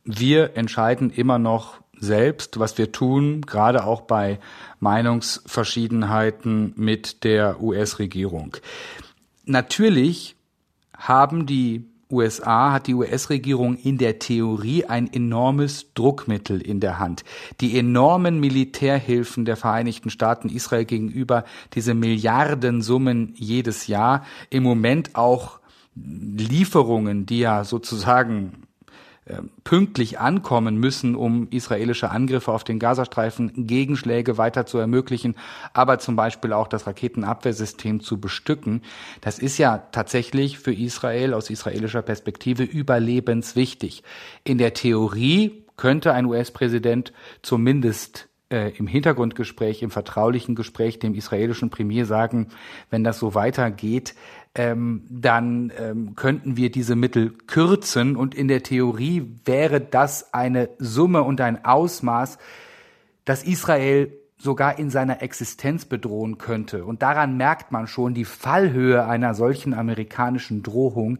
wir 0.03 0.57
entscheiden 0.57 1.09
immer 1.09 1.39
noch 1.39 1.81
selbst, 1.97 2.59
was 2.59 2.77
wir 2.77 2.91
tun, 2.91 3.41
gerade 3.41 3.83
auch 3.83 4.01
bei 4.01 4.39
Meinungsverschiedenheiten 4.79 6.73
mit 6.75 7.23
der 7.23 7.59
US-Regierung. 7.63 8.57
Natürlich 9.45 10.35
haben 10.95 11.47
die 11.47 11.88
USA 12.11 12.71
hat 12.71 12.87
die 12.87 12.95
US-Regierung 12.95 13.75
in 13.75 13.97
der 13.97 14.17
Theorie 14.17 14.85
ein 14.85 15.11
enormes 15.11 15.93
Druckmittel 15.93 16.59
in 16.61 16.79
der 16.79 16.97
Hand. 16.97 17.23
Die 17.61 17.77
enormen 17.77 18.39
Militärhilfen 18.39 19.45
der 19.45 19.57
Vereinigten 19.57 20.09
Staaten 20.09 20.49
Israel 20.49 20.85
gegenüber, 20.85 21.45
diese 21.73 21.93
Milliardensummen 21.93 23.33
jedes 23.35 23.87
Jahr, 23.87 24.25
im 24.49 24.63
Moment 24.63 25.15
auch 25.15 25.59
Lieferungen, 25.95 27.25
die 27.25 27.39
ja 27.39 27.63
sozusagen 27.63 28.63
pünktlich 29.63 30.19
ankommen 30.19 30.77
müssen, 30.77 31.15
um 31.15 31.47
israelische 31.51 32.11
Angriffe 32.11 32.51
auf 32.51 32.63
den 32.63 32.79
Gazastreifen, 32.79 33.67
Gegenschläge 33.67 34.37
weiter 34.37 34.65
zu 34.65 34.77
ermöglichen, 34.77 35.35
aber 35.73 35.99
zum 35.99 36.15
Beispiel 36.15 36.53
auch 36.53 36.67
das 36.67 36.87
Raketenabwehrsystem 36.87 38.01
zu 38.01 38.19
bestücken. 38.19 38.81
Das 39.21 39.39
ist 39.39 39.57
ja 39.57 39.77
tatsächlich 39.91 40.59
für 40.59 40.73
Israel 40.73 41.33
aus 41.33 41.49
israelischer 41.49 42.01
Perspektive 42.01 42.63
überlebenswichtig. 42.63 44.03
In 44.43 44.57
der 44.57 44.73
Theorie 44.73 45.63
könnte 45.77 46.13
ein 46.13 46.25
US-Präsident 46.25 47.13
zumindest 47.41 48.29
äh, 48.49 48.71
im 48.77 48.87
Hintergrundgespräch, 48.87 49.81
im 49.81 49.91
vertraulichen 49.91 50.55
Gespräch 50.55 50.99
dem 50.99 51.13
israelischen 51.13 51.69
Premier 51.69 52.05
sagen, 52.05 52.47
wenn 52.89 53.03
das 53.03 53.19
so 53.19 53.35
weitergeht, 53.35 54.15
ähm, 54.55 55.05
dann 55.09 55.71
ähm, 55.77 56.15
könnten 56.15 56.57
wir 56.57 56.71
diese 56.71 56.95
Mittel 56.95 57.31
kürzen 57.31 58.15
und 58.15 58.33
in 58.33 58.47
der 58.47 58.63
Theorie 58.63 59.35
wäre 59.45 59.79
das 59.79 60.33
eine 60.33 60.69
Summe 60.79 61.23
und 61.23 61.39
ein 61.41 61.63
Ausmaß, 61.65 62.37
das 63.25 63.43
Israel 63.43 64.11
sogar 64.37 64.79
in 64.79 64.89
seiner 64.89 65.21
Existenz 65.21 65.85
bedrohen 65.85 66.37
könnte. 66.37 66.85
Und 66.85 67.01
daran 67.01 67.37
merkt 67.37 67.71
man 67.71 67.87
schon 67.87 68.13
die 68.13 68.25
Fallhöhe 68.25 69.05
einer 69.05 69.33
solchen 69.33 69.73
amerikanischen 69.73 70.63
Drohung, 70.63 71.19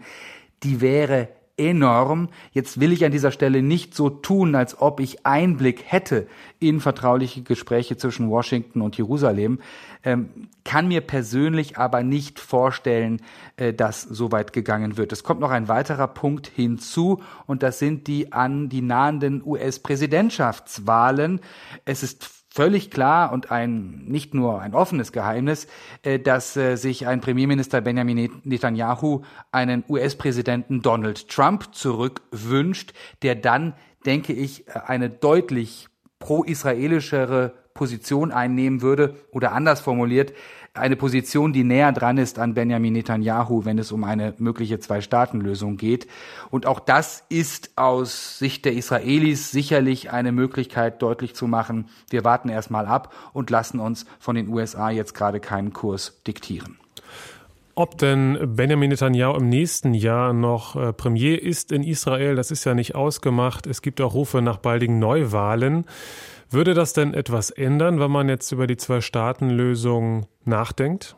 die 0.63 0.82
wäre 0.82 1.28
enorm. 1.60 2.30
Jetzt 2.52 2.80
will 2.80 2.91
ich 2.91 3.06
an 3.06 3.12
dieser 3.12 3.32
Stelle 3.32 3.62
nicht 3.62 3.93
so 3.93 4.10
tun, 4.10 4.56
als 4.56 4.82
ob 4.82 5.00
ich 5.00 5.26
Einblick 5.26 5.84
hätte 5.86 6.28
in 6.60 6.80
vertrauliche 6.80 7.43
Gespräche 7.43 7.98
zwischen 7.98 8.30
Washington 8.30 8.82
und 8.82 8.98
Jerusalem, 8.98 9.60
ähm, 10.04 10.48
kann 10.63 10.88
mir 10.88 11.02
persönlich 11.02 11.78
aber 11.78 12.04
nicht 12.04 12.39
vorstellen, 12.39 13.22
äh, 13.58 13.74
dass 13.74 14.02
so 14.02 14.32
weit 14.32 14.54
gegangen 14.54 14.98
wird. 14.98 15.12
Es 15.12 15.24
kommt 15.24 15.41
noch 15.41 15.52
ein 15.52 15.67
weiterer 15.67 16.08
Punkt 16.08 16.48
hinzu 16.48 17.22
und 17.45 17.62
das 17.62 17.80
sind 17.80 18.08
die 18.08 18.32
an 18.32 18.69
die 18.69 18.82
nahenden 18.82 19.43
US-Präsidentschaftswahlen. 19.45 21.41
Es 21.86 22.04
ist 22.04 22.38
völlig 22.49 22.91
klar 22.91 23.31
und 23.31 23.51
ein 23.51 24.03
nicht 24.05 24.33
nur 24.33 24.62
ein 24.62 24.73
offenes 24.73 25.12
Geheimnis, 25.12 25.67
äh, 26.03 26.19
dass 26.19 26.57
äh, 26.57 26.75
sich 26.75 27.07
ein 27.07 27.21
Premierminister 27.21 27.81
Benjamin 27.81 28.41
Netanyahu 28.43 29.21
einen 29.51 29.83
US-Präsidenten 29.88 30.81
Donald 30.81 31.29
Trump 31.29 31.73
zurückwünscht, 31.73 32.93
der 33.21 33.35
dann, 33.35 33.73
denke 34.05 34.33
ich, 34.33 34.65
eine 34.69 35.09
deutlich 35.09 35.88
pro-israelischere 36.19 37.53
Position 37.73 38.31
einnehmen 38.31 38.81
würde 38.81 39.15
oder 39.31 39.53
anders 39.53 39.79
formuliert, 39.79 40.33
eine 40.73 40.95
Position, 40.95 41.53
die 41.53 41.63
näher 41.63 41.91
dran 41.91 42.17
ist 42.17 42.39
an 42.39 42.53
Benjamin 42.53 42.93
Netanyahu, 42.93 43.65
wenn 43.65 43.79
es 43.79 43.91
um 43.91 44.03
eine 44.03 44.34
mögliche 44.38 44.79
Zwei-Staaten-Lösung 44.79 45.77
geht. 45.77 46.08
Und 46.49 46.65
auch 46.65 46.79
das 46.79 47.23
ist 47.29 47.71
aus 47.75 48.39
Sicht 48.39 48.65
der 48.65 48.73
Israelis 48.73 49.51
sicherlich 49.51 50.12
eine 50.12 50.32
Möglichkeit, 50.32 51.01
deutlich 51.01 51.36
zu 51.36 51.47
machen, 51.47 51.89
wir 52.10 52.23
warten 52.23 52.49
erstmal 52.49 52.86
ab 52.86 53.13
und 53.34 53.49
lassen 53.49 53.79
uns 53.79 54.05
von 54.19 54.36
den 54.36 54.49
USA 54.49 54.89
jetzt 54.89 55.13
gerade 55.13 55.39
keinen 55.39 55.73
Kurs 55.73 56.21
diktieren. 56.25 56.77
Ob 57.79 57.97
denn 57.97 58.38
Benjamin 58.58 58.89
Netanyahu 58.89 59.38
im 59.38 59.47
nächsten 59.47 59.93
Jahr 59.93 60.34
noch 60.34 60.75
äh, 60.75 60.91
Premier 60.91 61.41
ist 61.41 61.71
in 61.71 61.82
Israel, 61.82 62.36
das 62.36 62.51
ist 62.51 62.65
ja 62.65 62.73
nicht 62.73 62.93
ausgemacht. 62.93 63.67
Es 63.67 63.82
gibt 63.82 64.01
auch 64.01 64.13
Rufe 64.13 64.41
nach 64.41 64.58
baldigen 64.58 64.99
Neuwahlen. 64.99 65.86
Würde 66.51 66.73
das 66.73 66.93
denn 66.93 67.13
etwas 67.13 67.51
ändern, 67.51 67.99
wenn 67.99 68.09
man 68.09 68.27
jetzt 68.27 68.51
über 68.51 68.65
die 68.65 68.77
Zwei-Staaten-Lösung 68.77 70.25
nachdenkt? 70.45 71.15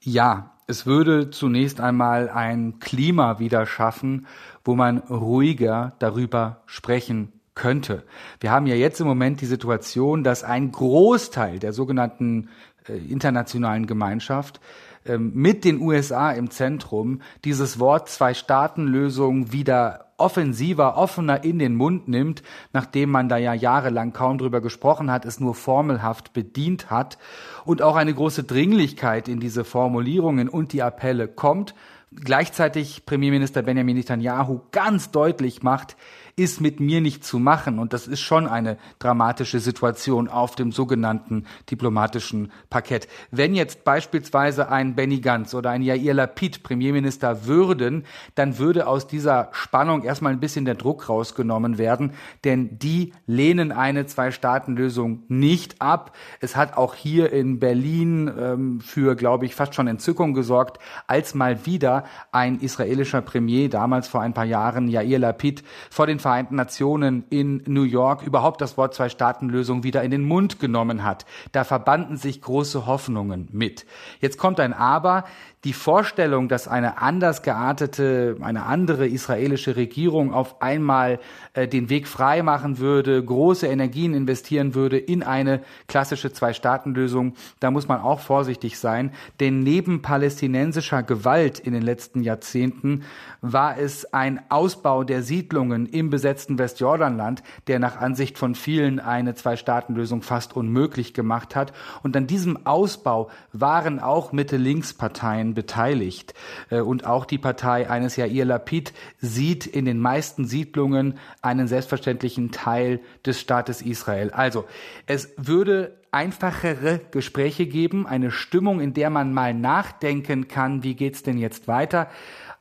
Ja, 0.00 0.52
es 0.66 0.86
würde 0.86 1.30
zunächst 1.30 1.80
einmal 1.80 2.30
ein 2.30 2.78
Klima 2.80 3.38
wieder 3.38 3.66
schaffen, 3.66 4.26
wo 4.64 4.74
man 4.74 4.98
ruhiger 4.98 5.92
darüber 5.98 6.62
sprechen 6.64 7.32
könnte. 7.54 8.04
Wir 8.40 8.50
haben 8.50 8.66
ja 8.66 8.74
jetzt 8.74 9.00
im 9.00 9.06
Moment 9.06 9.40
die 9.42 9.46
Situation, 9.46 10.24
dass 10.24 10.42
ein 10.42 10.72
Großteil 10.72 11.58
der 11.58 11.72
sogenannten 11.72 12.48
äh, 12.88 12.96
internationalen 12.96 13.86
Gemeinschaft 13.86 14.60
ähm, 15.04 15.32
mit 15.34 15.64
den 15.64 15.80
USA 15.80 16.32
im 16.32 16.50
Zentrum 16.50 17.20
dieses 17.44 17.78
Wort 17.78 18.08
Zwei-Staaten-Lösung 18.08 19.52
wieder 19.52 20.05
offensiver, 20.18 20.96
offener 20.96 21.44
in 21.44 21.58
den 21.58 21.74
Mund 21.74 22.08
nimmt, 22.08 22.42
nachdem 22.72 23.10
man 23.10 23.28
da 23.28 23.36
ja 23.36 23.54
jahrelang 23.54 24.12
kaum 24.12 24.38
drüber 24.38 24.60
gesprochen 24.60 25.10
hat, 25.10 25.24
es 25.24 25.40
nur 25.40 25.54
formelhaft 25.54 26.32
bedient 26.32 26.90
hat 26.90 27.18
und 27.64 27.82
auch 27.82 27.96
eine 27.96 28.14
große 28.14 28.44
Dringlichkeit 28.44 29.28
in 29.28 29.40
diese 29.40 29.64
Formulierungen 29.64 30.48
und 30.48 30.72
die 30.72 30.82
Appelle 30.82 31.28
kommt, 31.28 31.74
gleichzeitig 32.14 33.04
Premierminister 33.04 33.62
Benjamin 33.62 33.96
Netanyahu 33.96 34.60
ganz 34.72 35.10
deutlich 35.10 35.62
macht, 35.62 35.96
ist 36.38 36.60
mit 36.60 36.80
mir 36.80 37.00
nicht 37.00 37.24
zu 37.24 37.38
machen. 37.38 37.78
Und 37.78 37.94
das 37.94 38.06
ist 38.06 38.20
schon 38.20 38.46
eine 38.46 38.76
dramatische 38.98 39.58
Situation 39.58 40.28
auf 40.28 40.54
dem 40.54 40.70
sogenannten 40.70 41.46
diplomatischen 41.70 42.52
Parkett. 42.68 43.08
Wenn 43.30 43.54
jetzt 43.54 43.84
beispielsweise 43.84 44.68
ein 44.68 44.94
Benny 44.94 45.20
Gantz 45.20 45.54
oder 45.54 45.70
ein 45.70 45.80
Yair 45.80 46.12
Lapid 46.12 46.62
Premierminister 46.62 47.46
würden, 47.46 48.04
dann 48.34 48.58
würde 48.58 48.86
aus 48.86 49.06
dieser 49.06 49.48
Spannung 49.52 50.02
erstmal 50.02 50.32
ein 50.32 50.40
bisschen 50.40 50.66
der 50.66 50.74
Druck 50.74 51.08
rausgenommen 51.08 51.78
werden, 51.78 52.12
denn 52.44 52.78
die 52.78 53.14
lehnen 53.26 53.72
eine 53.72 54.04
Zwei-Staaten-Lösung 54.04 55.22
nicht 55.28 55.80
ab. 55.80 56.14
Es 56.40 56.54
hat 56.54 56.76
auch 56.76 56.94
hier 56.94 57.32
in 57.32 57.58
Berlin 57.60 58.30
ähm, 58.38 58.80
für, 58.80 59.16
glaube 59.16 59.46
ich, 59.46 59.54
fast 59.54 59.74
schon 59.74 59.88
Entzückung 59.88 60.34
gesorgt, 60.34 60.80
als 61.06 61.34
mal 61.34 61.64
wieder 61.64 62.04
ein 62.30 62.60
israelischer 62.60 63.22
Premier, 63.22 63.70
damals 63.70 64.06
vor 64.06 64.20
ein 64.20 64.34
paar 64.34 64.44
Jahren, 64.44 64.88
Yair 64.88 65.18
Lapid, 65.18 65.64
vor 65.88 66.06
den 66.06 66.18
Vereinten 66.26 66.56
Nationen 66.56 67.22
in 67.30 67.62
New 67.68 67.84
York 67.84 68.24
überhaupt 68.24 68.60
das 68.60 68.76
Wort 68.76 68.94
Zwei-Staaten-Lösung 68.94 69.84
wieder 69.84 70.02
in 70.02 70.10
den 70.10 70.24
Mund 70.24 70.58
genommen 70.58 71.04
hat. 71.04 71.24
Da 71.52 71.62
verbanden 71.62 72.16
sich 72.16 72.42
große 72.42 72.84
Hoffnungen 72.84 73.48
mit. 73.52 73.86
Jetzt 74.18 74.36
kommt 74.36 74.58
ein 74.58 74.72
Aber 74.72 75.22
die 75.66 75.72
Vorstellung, 75.72 76.46
dass 76.46 76.68
eine 76.68 77.02
anders 77.02 77.42
geartete, 77.42 78.36
eine 78.40 78.66
andere 78.66 79.08
israelische 79.08 79.74
Regierung 79.74 80.32
auf 80.32 80.62
einmal 80.62 81.18
äh, 81.54 81.66
den 81.66 81.90
Weg 81.90 82.06
frei 82.06 82.44
machen 82.44 82.78
würde, 82.78 83.20
große 83.20 83.66
Energien 83.66 84.14
investieren 84.14 84.76
würde 84.76 84.96
in 84.96 85.24
eine 85.24 85.62
klassische 85.88 86.32
Zwei-Staaten-Lösung, 86.32 87.34
da 87.58 87.72
muss 87.72 87.88
man 87.88 88.00
auch 88.00 88.20
vorsichtig 88.20 88.78
sein, 88.78 89.10
denn 89.40 89.64
neben 89.64 90.02
palästinensischer 90.02 91.02
Gewalt 91.02 91.58
in 91.58 91.72
den 91.72 91.82
letzten 91.82 92.22
Jahrzehnten 92.22 93.02
war 93.40 93.76
es 93.76 94.12
ein 94.14 94.40
Ausbau 94.50 95.02
der 95.02 95.24
Siedlungen 95.24 95.86
im 95.86 96.10
besetzten 96.10 96.60
Westjordanland, 96.60 97.42
der 97.66 97.80
nach 97.80 97.96
Ansicht 97.96 98.38
von 98.38 98.54
vielen 98.54 99.00
eine 99.00 99.34
Zwei-Staaten-Lösung 99.34 100.22
fast 100.22 100.54
unmöglich 100.54 101.12
gemacht 101.12 101.56
hat. 101.56 101.72
Und 102.04 102.16
an 102.16 102.28
diesem 102.28 102.66
Ausbau 102.68 103.30
waren 103.52 103.98
auch 103.98 104.30
Mitte-Links-Parteien 104.30 105.55
beteiligt. 105.56 106.34
Äh, 106.70 106.80
und 106.80 107.04
auch 107.04 107.24
die 107.24 107.38
Partei 107.38 107.90
eines 107.90 108.14
Yair 108.14 108.44
Lapid 108.44 108.92
sieht 109.18 109.66
in 109.66 109.84
den 109.84 109.98
meisten 109.98 110.44
Siedlungen 110.44 111.18
einen 111.42 111.66
selbstverständlichen 111.66 112.52
Teil 112.52 113.00
des 113.24 113.40
Staates 113.40 113.82
Israel. 113.82 114.30
Also 114.30 114.64
es 115.06 115.34
würde 115.36 115.96
einfachere 116.12 117.00
Gespräche 117.10 117.66
geben, 117.66 118.06
eine 118.06 118.30
Stimmung, 118.30 118.80
in 118.80 118.94
der 118.94 119.10
man 119.10 119.34
mal 119.34 119.52
nachdenken 119.52 120.46
kann, 120.46 120.84
wie 120.84 120.94
geht's 120.94 121.24
denn 121.24 121.38
jetzt 121.38 121.66
weiter? 121.66 122.08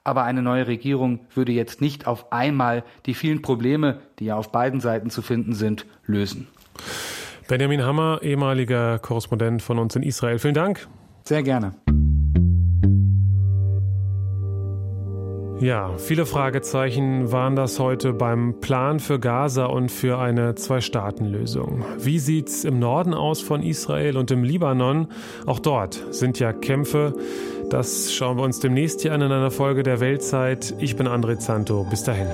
Aber 0.03 0.23
eine 0.23 0.41
neue 0.41 0.67
Regierung 0.67 1.19
würde 1.33 1.51
jetzt 1.51 1.81
nicht 1.81 2.05
auf 2.05 2.31
einmal 2.31 2.83
die 3.05 3.13
vielen 3.13 3.41
Probleme, 3.41 4.01
die 4.19 4.25
ja 4.25 4.35
auf 4.35 4.51
beiden 4.51 4.79
Seiten 4.79 5.09
zu 5.09 5.21
finden 5.21 5.53
sind, 5.53 5.85
lösen. 6.05 6.47
Benjamin 7.47 7.83
Hammer, 7.83 8.19
ehemaliger 8.21 8.99
Korrespondent 8.99 9.61
von 9.61 9.79
uns 9.79 9.95
in 9.95 10.03
Israel. 10.03 10.39
Vielen 10.39 10.55
Dank. 10.55 10.87
Sehr 11.23 11.43
gerne. 11.43 11.75
Ja, 15.65 15.97
viele 15.97 16.27
Fragezeichen 16.27 17.31
waren 17.31 17.55
das 17.55 17.79
heute 17.79 18.13
beim 18.13 18.59
Plan 18.61 18.99
für 18.99 19.19
Gaza 19.19 19.65
und 19.65 19.91
für 19.91 20.19
eine 20.19 20.53
Zwei-Staaten-Lösung. 20.53 21.83
Wie 21.97 22.19
sieht's 22.19 22.65
im 22.65 22.77
Norden 22.77 23.15
aus 23.15 23.41
von 23.41 23.63
Israel 23.63 24.15
und 24.17 24.29
im 24.29 24.43
Libanon? 24.43 25.07
Auch 25.47 25.57
dort 25.57 26.05
sind 26.11 26.37
ja 26.37 26.53
Kämpfe. 26.53 27.15
Das 27.71 28.13
schauen 28.13 28.37
wir 28.37 28.43
uns 28.43 28.59
demnächst 28.59 29.01
hier 29.01 29.13
an 29.13 29.23
in 29.23 29.31
einer 29.31 29.49
Folge 29.49 29.81
der 29.81 29.99
Weltzeit. 30.01 30.75
Ich 30.77 30.97
bin 30.97 31.07
André 31.07 31.39
Zanto. 31.39 31.83
Bis 31.89 32.03
dahin. 32.03 32.27